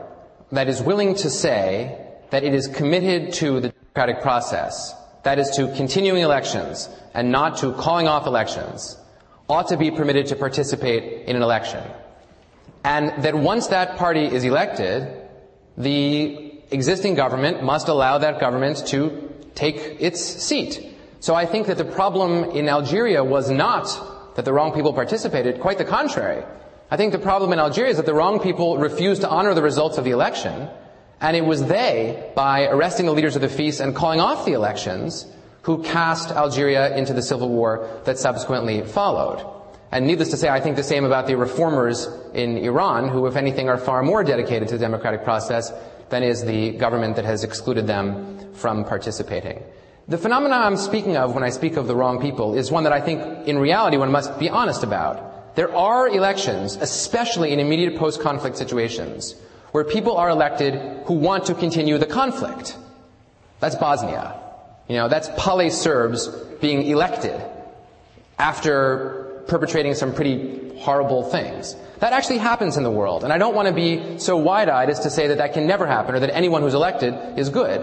[0.51, 1.99] that is willing to say
[2.31, 7.57] that it is committed to the democratic process, that is to continuing elections and not
[7.57, 8.97] to calling off elections,
[9.47, 11.83] ought to be permitted to participate in an election.
[12.83, 15.07] And that once that party is elected,
[15.77, 20.92] the existing government must allow that government to take its seat.
[21.23, 25.61] So I think that the problem in Algeria was not that the wrong people participated,
[25.61, 26.43] quite the contrary.
[26.91, 29.61] I think the problem in Algeria is that the wrong people refused to honor the
[29.61, 30.67] results of the election,
[31.21, 34.51] and it was they, by arresting the leaders of the FIS and calling off the
[34.51, 35.25] elections,
[35.61, 39.49] who cast Algeria into the civil war that subsequently followed.
[39.93, 43.37] And needless to say, I think the same about the reformers in Iran, who, if
[43.37, 45.71] anything, are far more dedicated to the democratic process
[46.09, 49.63] than is the government that has excluded them from participating.
[50.05, 52.91] The phenomenon I'm speaking of when I speak of the wrong people is one that
[52.91, 55.55] I think, in reality, one must be honest about.
[55.55, 59.35] There are elections, especially in immediate post-conflict situations,
[59.71, 60.73] where people are elected
[61.05, 62.77] who want to continue the conflict.
[63.61, 64.41] That's Bosnia.
[64.89, 66.27] You know, that's Pale Serbs
[66.59, 67.41] being elected
[68.37, 71.77] after perpetrating some pretty horrible things.
[71.99, 73.23] That actually happens in the world.
[73.23, 75.87] And I don't want to be so wide-eyed as to say that that can never
[75.87, 77.79] happen or that anyone who's elected is good.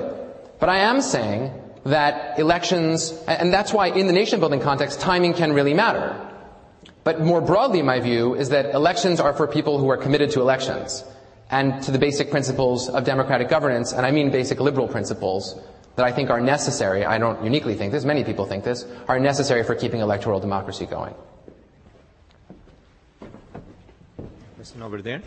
[0.58, 1.50] But I am saying
[1.84, 6.14] that elections, and that's why in the nation building context, timing can really matter.
[7.04, 10.40] But more broadly, my view is that elections are for people who are committed to
[10.40, 11.04] elections
[11.50, 15.58] and to the basic principles of democratic governance, and I mean basic liberal principles
[15.96, 19.18] that I think are necessary, I don't uniquely think this, many people think this, are
[19.18, 21.14] necessary for keeping electoral democracy going.
[24.56, 25.22] Listen over there.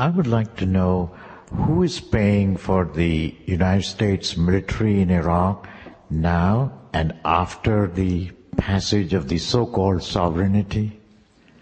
[0.00, 1.14] I would like to know
[1.52, 5.68] who is paying for the United States military in Iraq
[6.08, 10.98] now and after the passage of the so-called sovereignty?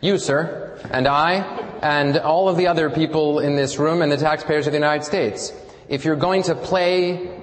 [0.01, 1.41] You, sir, and I,
[1.83, 5.03] and all of the other people in this room and the taxpayers of the United
[5.03, 5.53] States.
[5.89, 7.37] If you're going to play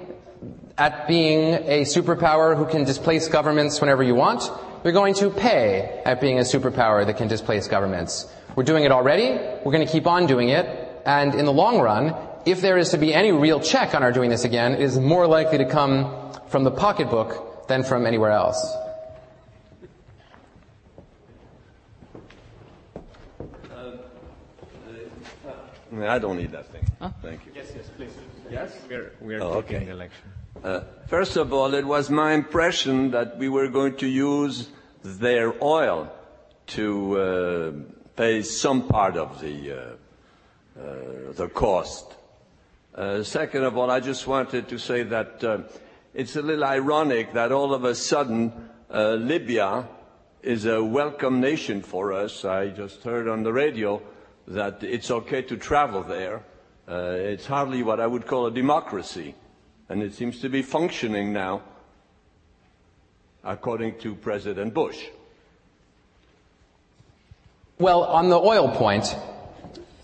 [0.78, 4.50] at being a superpower who can displace governments whenever you want,
[4.82, 8.32] you're going to pay at being a superpower that can displace governments.
[8.54, 9.32] We're doing it already.
[9.62, 10.84] We're going to keep on doing it.
[11.06, 14.12] And in the long run, if there is to be any real check on our
[14.12, 18.32] doing this again, it is more likely to come from the pocketbook than from anywhere
[18.32, 18.60] else.
[26.04, 26.84] I don't need that thing.
[27.22, 27.52] Thank you.
[27.54, 28.12] Yes, yes, please.
[28.50, 28.76] Yes?
[28.88, 29.84] We're, we're Oh, taking okay.
[29.86, 30.24] the election.
[30.62, 34.68] Uh, first of all, it was my impression that we were going to use
[35.02, 36.12] their oil
[36.68, 37.72] to uh,
[38.16, 39.96] pay some part of the, uh, uh,
[40.76, 42.14] the cost.
[42.94, 45.58] Uh, second of all, I just wanted to say that uh,
[46.14, 48.52] it's a little ironic that all of a sudden
[48.90, 49.86] uh, Libya
[50.42, 52.44] is a welcome nation for us.
[52.44, 54.00] I just heard on the radio
[54.48, 56.42] that it's okay to travel there.
[56.88, 59.34] Uh, it's hardly what I would call a democracy,
[59.88, 61.62] and it seems to be functioning now,
[63.42, 65.04] according to President Bush.
[67.78, 69.14] Well, on the oil point,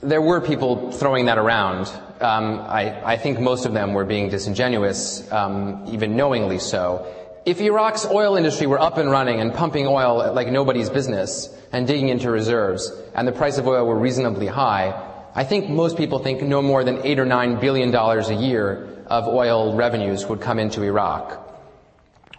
[0.03, 1.87] there were people throwing that around.
[2.21, 7.07] Um, I, I, think most of them were being disingenuous, um, even knowingly so.
[7.47, 11.87] If Iraq's oil industry were up and running and pumping oil like nobody's business and
[11.87, 14.93] digging into reserves, and the price of oil were reasonably high,
[15.35, 19.05] I think most people think no more than eight or nine billion dollars a year
[19.07, 21.39] of oil revenues would come into Iraq.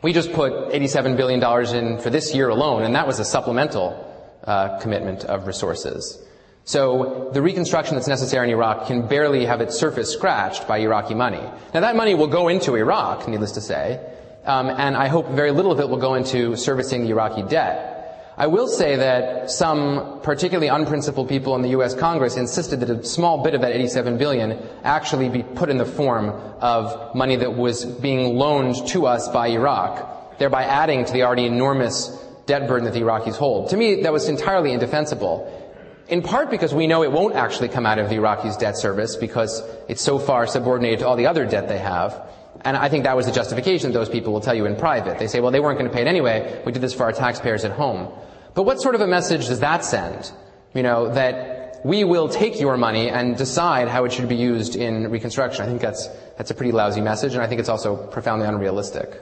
[0.01, 1.41] We just put $87 billion
[1.76, 4.09] in for this year alone, and that was a supplemental
[4.43, 6.23] uh, commitment of resources.
[6.66, 11.14] So the reconstruction that's necessary in Iraq can barely have its surface scratched by Iraqi
[11.14, 11.41] money.
[11.74, 13.99] Now that money will go into Iraq, needless to say,
[14.45, 17.93] um, and I hope very little of it will go into servicing the Iraqi debt.
[18.36, 21.93] I will say that some particularly unprincipled people in the U.S.
[21.93, 25.86] Congress insisted that a small bit of that 87 billion actually be put in the
[25.86, 31.24] form of money that was being loaned to us by Iraq, thereby adding to the
[31.24, 32.07] already enormous
[32.47, 33.70] debt burden that the Iraqis hold.
[33.70, 35.62] To me, that was entirely indefensible.
[36.10, 39.16] In part because we know it won't actually come out of the Iraqis' debt service
[39.16, 42.30] because it's so far subordinated to all the other debt they have.
[42.62, 45.18] And I think that was the justification those people will tell you in private.
[45.18, 46.62] They say, well, they weren't going to pay it anyway.
[46.66, 48.14] We did this for our taxpayers at home.
[48.54, 50.32] But what sort of a message does that send?
[50.74, 54.76] You know, that we will take your money and decide how it should be used
[54.76, 55.66] in reconstruction.
[55.66, 59.22] I think that's, that's a pretty lousy message, and I think it's also profoundly unrealistic.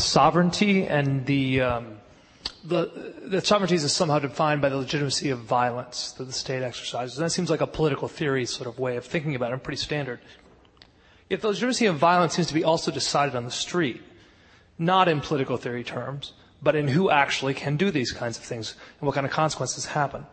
[0.00, 1.96] Sovereignty and the, um,
[2.64, 7.16] the, sovereignty is somehow defined by the legitimacy of violence that the state exercises.
[7.16, 9.62] And that seems like a political theory sort of way of thinking about it, and
[9.62, 10.20] pretty standard.
[11.28, 14.02] if the legitimacy of violence seems to be also decided on the street,
[14.78, 16.32] not in political theory terms,
[16.62, 19.86] but in who actually can do these kinds of things and what kind of consequences
[19.86, 20.26] happen.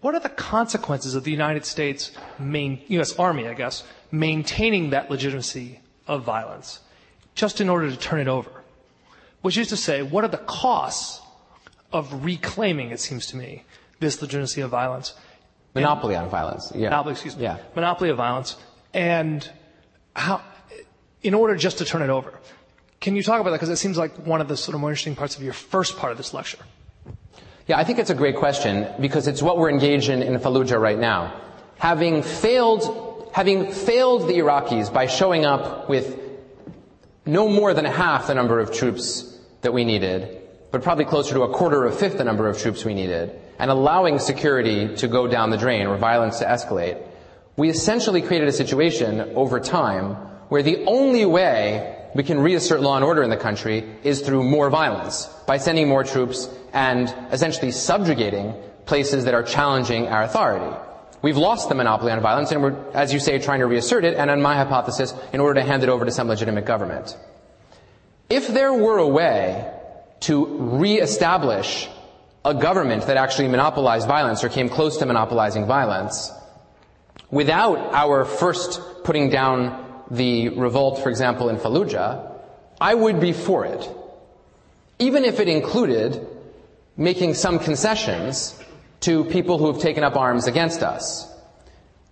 [0.00, 3.16] What are the consequences of the United States main, U.S.
[3.18, 6.80] Army, I guess, maintaining that legitimacy of violence
[7.34, 8.50] just in order to turn it over?
[9.42, 11.20] Which is to say, what are the costs
[11.92, 13.64] of reclaiming, it seems to me,
[14.00, 15.14] this legitimacy of violence?
[15.74, 16.70] Monopoly on violence.
[16.74, 16.90] Yeah.
[16.90, 17.44] Monopoly, excuse me.
[17.44, 17.58] Yeah.
[17.74, 18.56] Monopoly of violence.
[18.94, 19.48] And
[20.14, 20.42] how,
[21.22, 22.38] in order just to turn it over.
[23.00, 23.56] Can you talk about that?
[23.56, 25.96] Because it seems like one of the sort of more interesting parts of your first
[25.96, 26.58] part of this lecture.
[27.66, 30.80] Yeah, I think it's a great question because it's what we're engaged in in Fallujah
[30.80, 31.40] right now.
[31.78, 36.21] Having failed, having failed the Iraqis by showing up with
[37.24, 41.42] no more than half the number of troops that we needed, but probably closer to
[41.42, 45.06] a quarter or a fifth the number of troops we needed, and allowing security to
[45.06, 47.00] go down the drain or violence to escalate,
[47.56, 50.14] we essentially created a situation over time
[50.48, 54.42] where the only way we can reassert law and order in the country is through
[54.42, 58.54] more violence, by sending more troops and essentially subjugating
[58.86, 60.76] places that are challenging our authority.
[61.22, 64.16] We've lost the monopoly on violence and we're, as you say, trying to reassert it,
[64.16, 67.16] and on my hypothesis, in order to hand it over to some legitimate government.
[68.28, 69.70] If there were a way
[70.20, 71.88] to reestablish
[72.44, 76.32] a government that actually monopolized violence or came close to monopolizing violence,
[77.30, 82.32] without our first putting down the revolt, for example, in Fallujah,
[82.80, 83.88] I would be for it.
[84.98, 86.26] Even if it included
[86.96, 88.58] making some concessions
[89.02, 91.28] to people who have taken up arms against us.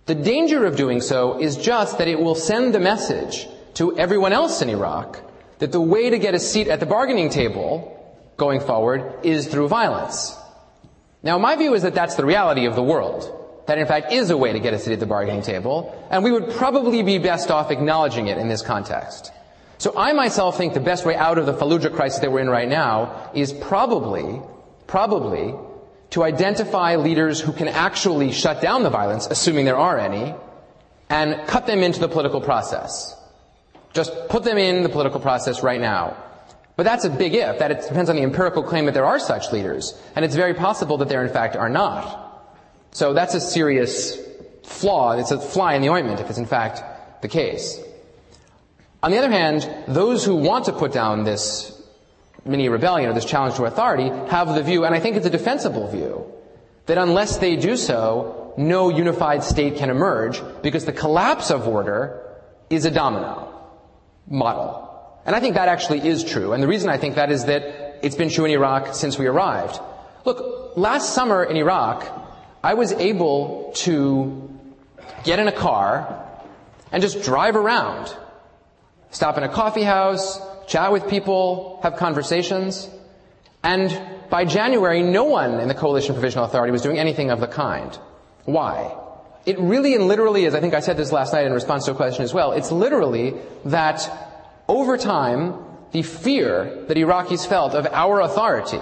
[0.05, 4.33] The danger of doing so is just that it will send the message to everyone
[4.33, 5.21] else in Iraq
[5.59, 7.97] that the way to get a seat at the bargaining table
[8.35, 10.35] going forward is through violence.
[11.23, 13.37] Now, my view is that that's the reality of the world.
[13.67, 16.23] That in fact is a way to get a seat at the bargaining table, and
[16.23, 19.31] we would probably be best off acknowledging it in this context.
[19.77, 22.49] So I myself think the best way out of the Fallujah crisis that we're in
[22.49, 24.41] right now is probably,
[24.87, 25.53] probably,
[26.11, 30.35] to identify leaders who can actually shut down the violence, assuming there are any,
[31.09, 33.15] and cut them into the political process.
[33.93, 36.15] Just put them in the political process right now.
[36.75, 37.59] But that's a big if.
[37.59, 39.99] That it depends on the empirical claim that there are such leaders.
[40.15, 42.57] And it's very possible that there in fact are not.
[42.91, 44.17] So that's a serious
[44.63, 45.17] flaw.
[45.17, 47.79] It's a fly in the ointment if it's in fact the case.
[49.03, 51.80] On the other hand, those who want to put down this
[52.45, 55.29] mini rebellion or this challenge to authority have the view, and I think it's a
[55.29, 56.25] defensible view,
[56.87, 62.21] that unless they do so, no unified state can emerge because the collapse of order
[62.69, 63.47] is a domino
[64.27, 64.87] model.
[65.25, 66.53] And I think that actually is true.
[66.53, 69.27] And the reason I think that is that it's been true in Iraq since we
[69.27, 69.79] arrived.
[70.25, 72.07] Look, last summer in Iraq,
[72.63, 74.49] I was able to
[75.23, 76.27] get in a car
[76.91, 78.15] and just drive around.
[79.11, 80.39] Stop in a coffee house,
[80.71, 82.89] chat with people, have conversations.
[83.61, 83.91] And
[84.29, 87.97] by January, no one in the Coalition Provisional Authority was doing anything of the kind.
[88.45, 88.95] Why?
[89.45, 91.91] It really and literally is, I think I said this last night in response to
[91.91, 93.33] a question as well, it's literally
[93.65, 94.09] that
[94.67, 95.55] over time,
[95.91, 98.79] the fear that Iraqis felt of our authority,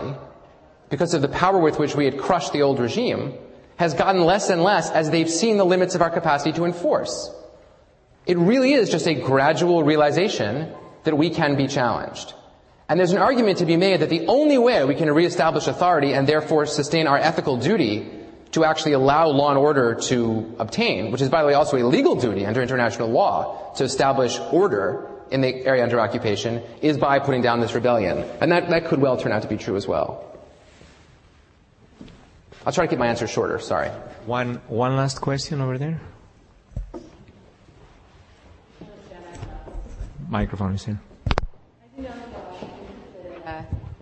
[0.90, 3.34] because of the power with which we had crushed the old regime,
[3.78, 7.32] has gotten less and less as they've seen the limits of our capacity to enforce.
[8.28, 10.72] It really is just a gradual realization
[11.04, 12.34] that we can be challenged.
[12.88, 16.14] And there's an argument to be made that the only way we can reestablish authority
[16.14, 18.10] and therefore sustain our ethical duty
[18.52, 21.86] to actually allow law and order to obtain, which is by the way also a
[21.86, 27.20] legal duty under international law to establish order in the area under occupation, is by
[27.20, 28.26] putting down this rebellion.
[28.42, 30.26] And that, that could well turn out to be true as well.
[32.66, 33.90] I'll try to keep my answer shorter, sorry.
[34.26, 36.02] One, one last question over there.
[40.30, 41.00] Microphone is here.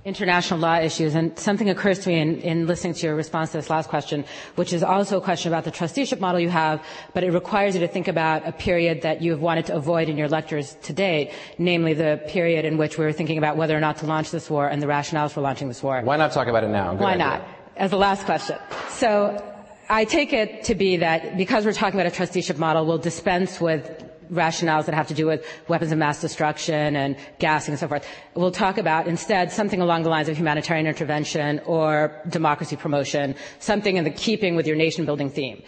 [0.07, 1.13] international law issues.
[1.15, 4.23] And something occurs to me in, in, listening to your response to this last question,
[4.55, 6.81] which is also a question about the trusteeship model you have,
[7.13, 10.07] but it requires you to think about a period that you have wanted to avoid
[10.07, 13.75] in your lectures to date, namely the period in which we were thinking about whether
[13.75, 16.01] or not to launch this war and the rationales for launching this war.
[16.01, 16.91] Why not talk about it now?
[16.93, 17.25] Good Why idea.
[17.25, 17.47] not?
[17.75, 18.57] As the last question.
[18.89, 19.43] So
[19.89, 23.59] I take it to be that because we're talking about a trusteeship model, we'll dispense
[23.59, 27.87] with rationales that have to do with weapons of mass destruction and gassing and so
[27.87, 28.05] forth.
[28.35, 33.97] We'll talk about instead something along the lines of humanitarian intervention or democracy promotion, something
[33.97, 35.61] in the keeping with your nation building theme.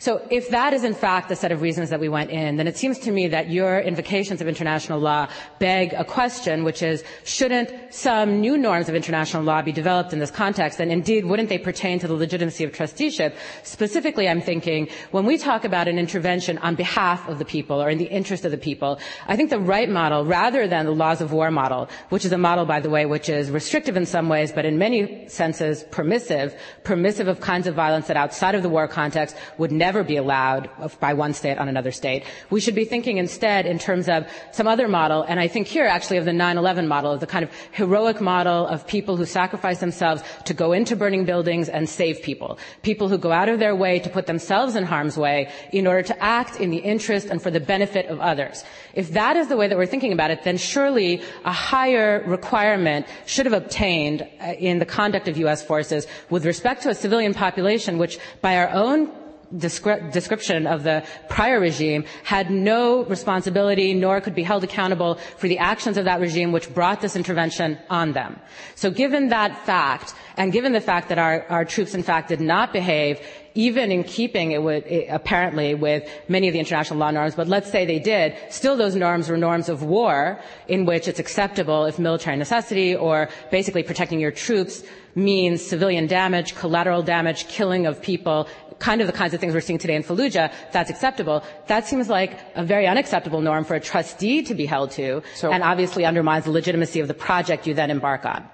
[0.00, 2.66] So if that is in fact the set of reasons that we went in, then
[2.66, 5.28] it seems to me that your invocations of international law
[5.58, 10.18] beg a question, which is, shouldn't some new norms of international law be developed in
[10.18, 10.80] this context?
[10.80, 13.36] And indeed, wouldn't they pertain to the legitimacy of trusteeship?
[13.62, 17.90] Specifically, I'm thinking, when we talk about an intervention on behalf of the people or
[17.90, 21.20] in the interest of the people, I think the right model, rather than the laws
[21.20, 24.30] of war model, which is a model, by the way, which is restrictive in some
[24.30, 28.70] ways, but in many senses permissive, permissive of kinds of violence that outside of the
[28.70, 32.22] war context would never never be allowed by one state on another state.
[32.48, 35.84] We should be thinking instead in terms of some other model, and I think here
[35.84, 39.80] actually of the 9-11 model, of the kind of heroic model of people who sacrifice
[39.80, 42.56] themselves to go into burning buildings and save people.
[42.82, 46.02] People who go out of their way to put themselves in harm's way in order
[46.02, 48.62] to act in the interest and for the benefit of others.
[48.94, 53.06] If that is the way that we're thinking about it, then surely a higher requirement
[53.26, 55.64] should have obtained uh, in the conduct of U.S.
[55.64, 59.10] forces with respect to a civilian population, which by our own
[59.58, 65.58] description of the prior regime had no responsibility nor could be held accountable for the
[65.58, 68.38] actions of that regime which brought this intervention on them.
[68.76, 72.40] So given that fact, and given the fact that our, our troops in fact did
[72.40, 73.20] not behave
[73.54, 77.70] even in keeping it with, apparently with many of the international law norms, but let's
[77.70, 81.98] say they did, still those norms were norms of war in which it's acceptable if
[81.98, 84.84] military necessity or basically protecting your troops
[85.16, 88.46] means civilian damage, collateral damage, killing of people,
[88.80, 91.44] kind of the kinds of things we're seeing today in Fallujah, that's acceptable.
[91.68, 95.52] That seems like a very unacceptable norm for a trustee to be held to, so,
[95.52, 98.48] and obviously undermines the legitimacy of the project you then embark on.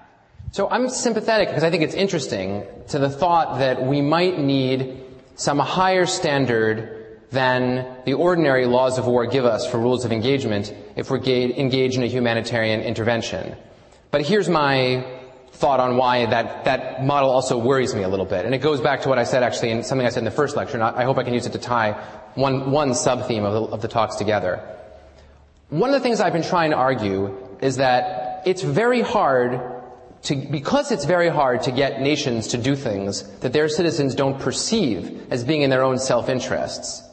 [0.51, 5.03] So I'm sympathetic because I think it's interesting to the thought that we might need
[5.35, 10.73] some higher standard than the ordinary laws of war give us for rules of engagement
[10.95, 13.55] if we're engaged in a humanitarian intervention.
[14.11, 15.16] But here's my
[15.51, 18.45] thought on why that, that model also worries me a little bit.
[18.45, 20.31] And it goes back to what I said actually in something I said in the
[20.31, 21.93] first lecture, and I hope I can use it to tie
[22.35, 24.61] one, one sub-theme of the, of the talks together.
[25.69, 29.59] One of the things I've been trying to argue is that it's very hard
[30.23, 34.39] to, because it's very hard to get nations to do things that their citizens don't
[34.39, 37.03] perceive as being in their own self-interests.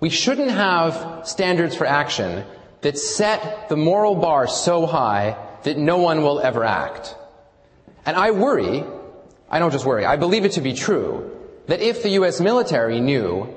[0.00, 2.44] We shouldn't have standards for action
[2.80, 7.14] that set the moral bar so high that no one will ever act.
[8.06, 8.84] And I worry,
[9.50, 11.30] I don't just worry, I believe it to be true,
[11.66, 13.48] that if the US military knew,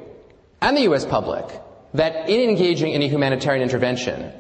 [0.62, 1.46] and the US public,
[1.94, 4.32] that in engaging in a humanitarian intervention,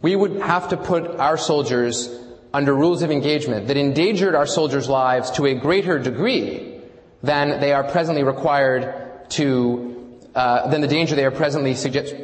[0.00, 2.08] we would have to put our soldiers
[2.52, 6.80] under rules of engagement that endangered our soldiers' lives to a greater degree
[7.22, 9.88] than they are presently required to
[10.34, 11.72] uh, than the danger they are presently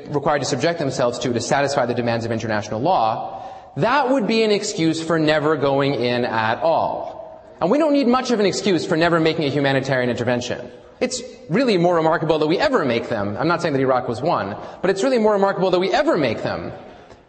[0.09, 3.44] required to subject themselves to to satisfy the demands of international law,
[3.77, 7.17] that would be an excuse for never going in at all.
[7.60, 10.70] And we don't need much of an excuse for never making a humanitarian intervention.
[11.01, 13.36] It's really more remarkable that we ever make them.
[13.36, 16.16] I'm not saying that Iraq was one, but it's really more remarkable that we ever
[16.16, 16.72] make them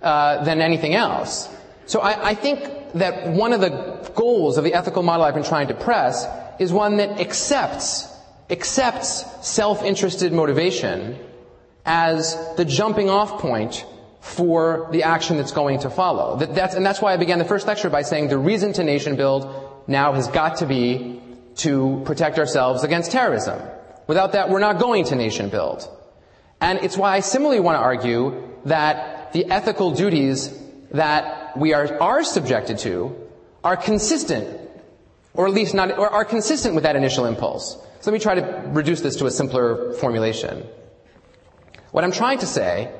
[0.02, 1.50] uh, than anything else.
[1.86, 5.44] So I, I think that one of the goals of the ethical model I've been
[5.44, 6.26] trying to press
[6.60, 8.08] is one that accepts
[8.50, 11.18] accepts self-interested motivation
[11.86, 13.86] as the jumping off point
[14.22, 16.38] for the action that's going to follow.
[16.38, 18.84] That, that's, and that's why I began the first lecture by saying the reason to
[18.84, 19.44] nation build
[19.90, 21.20] now has got to be
[21.56, 23.60] to protect ourselves against terrorism.
[24.08, 25.88] Without that, we're not going to nation build.
[26.62, 30.58] And it's why I similarly want to argue that the ethical duties
[30.92, 33.16] that we are, are subjected to
[33.64, 34.60] are consistent,
[35.34, 37.76] or at least not, or are consistent with that initial impulse.
[38.02, 40.66] So let me try to reduce this to a simpler formulation.
[41.92, 42.92] What I'm trying to say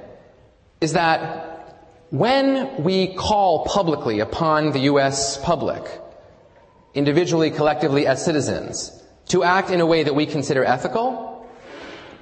[0.82, 5.38] is that when we call publicly upon the U.S.
[5.38, 5.84] public
[6.94, 11.48] individually, collectively, as citizens, to act in a way that we consider ethical,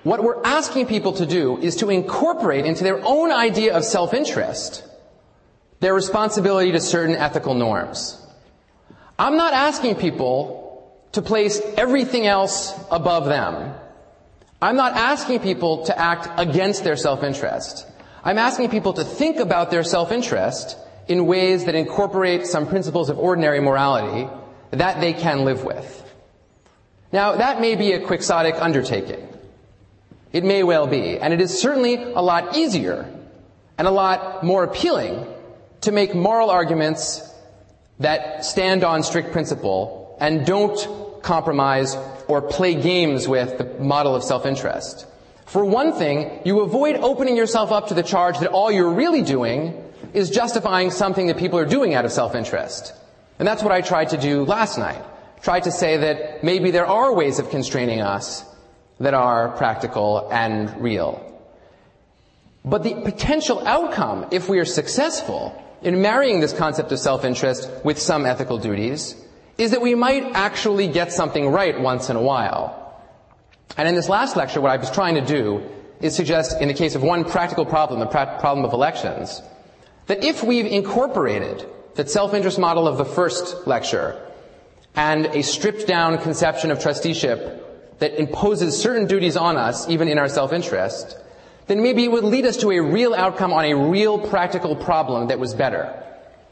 [0.04, 4.84] what we're asking people to do is to incorporate into their own idea of self-interest
[5.80, 8.18] their responsibility to certain ethical norms.
[9.20, 13.74] I'm not asking people to place everything else above them.
[14.62, 17.86] I'm not asking people to act against their self-interest.
[18.24, 20.78] I'm asking people to think about their self-interest
[21.08, 24.28] in ways that incorporate some principles of ordinary morality
[24.72, 26.04] that they can live with.
[27.12, 29.28] Now, that may be a quixotic undertaking.
[30.34, 31.18] It may well be.
[31.18, 33.10] And it is certainly a lot easier
[33.78, 35.26] and a lot more appealing
[35.82, 37.22] to make moral arguments
[38.00, 41.96] that stand on strict principle and don't compromise
[42.28, 45.06] or play games with the model of self-interest.
[45.46, 49.22] For one thing, you avoid opening yourself up to the charge that all you're really
[49.22, 49.82] doing
[50.14, 52.94] is justifying something that people are doing out of self-interest.
[53.40, 55.04] And that's what I tried to do last night.
[55.42, 58.44] Tried to say that maybe there are ways of constraining us
[59.00, 61.24] that are practical and real.
[62.66, 68.00] But the potential outcome, if we are successful in marrying this concept of self-interest with
[68.00, 69.16] some ethical duties,
[69.58, 72.84] is that we might actually get something right once in a while.
[73.78, 75.64] And in this last lecture, what I was trying to do
[76.02, 79.42] is suggest, in the case of one practical problem, the pra- problem of elections,
[80.08, 81.66] that if we've incorporated
[81.98, 84.22] the self-interest model of the first lecture
[84.96, 90.20] and a stripped down conception of trusteeship that imposes certain duties on us, even in
[90.20, 91.18] our self-interest,
[91.66, 95.30] then maybe it would lead us to a real outcome on a real practical problem
[95.30, 95.92] that was better.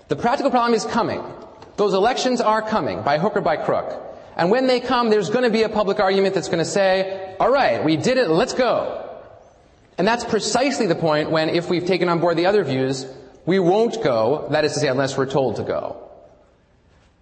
[0.07, 1.23] The practical problem is coming.
[1.77, 4.01] Those elections are coming, by hook or by crook.
[4.35, 7.35] And when they come, there's going to be a public argument that's going to say,
[7.39, 9.01] all right, we did it, let's go.
[9.97, 13.05] And that's precisely the point when, if we've taken on board the other views,
[13.45, 16.01] we won't go, that is to say, unless we're told to go.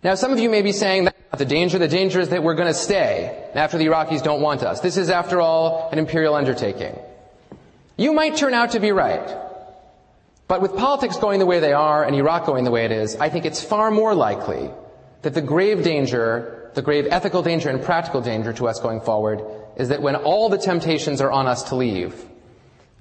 [0.03, 2.55] Now, some of you may be saying that the danger, the danger is that we're
[2.55, 4.81] going to stay after the Iraqis don't want us.
[4.81, 6.97] This is, after all, an imperial undertaking.
[7.97, 9.37] You might turn out to be right.
[10.47, 13.15] But with politics going the way they are and Iraq going the way it is,
[13.15, 14.69] I think it's far more likely
[15.21, 19.41] that the grave danger, the grave ethical danger and practical danger to us going forward
[19.77, 22.25] is that when all the temptations are on us to leave,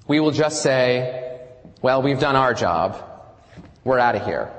[0.07, 1.41] we will just say,
[1.83, 3.12] well, we've done our job.
[3.85, 4.51] We're out of here.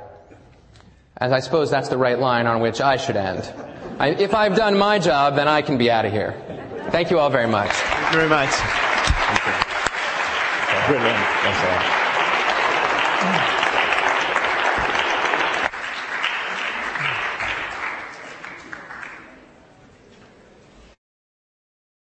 [1.17, 3.51] And I suppose that's the right line on which I should end.
[3.99, 6.35] I, if I've done my job, then I can be out of here.
[6.89, 7.69] Thank you all very much.
[7.69, 8.49] Thank you very much.
[10.87, 11.17] Brilliant.
[11.43, 12.02] That's all.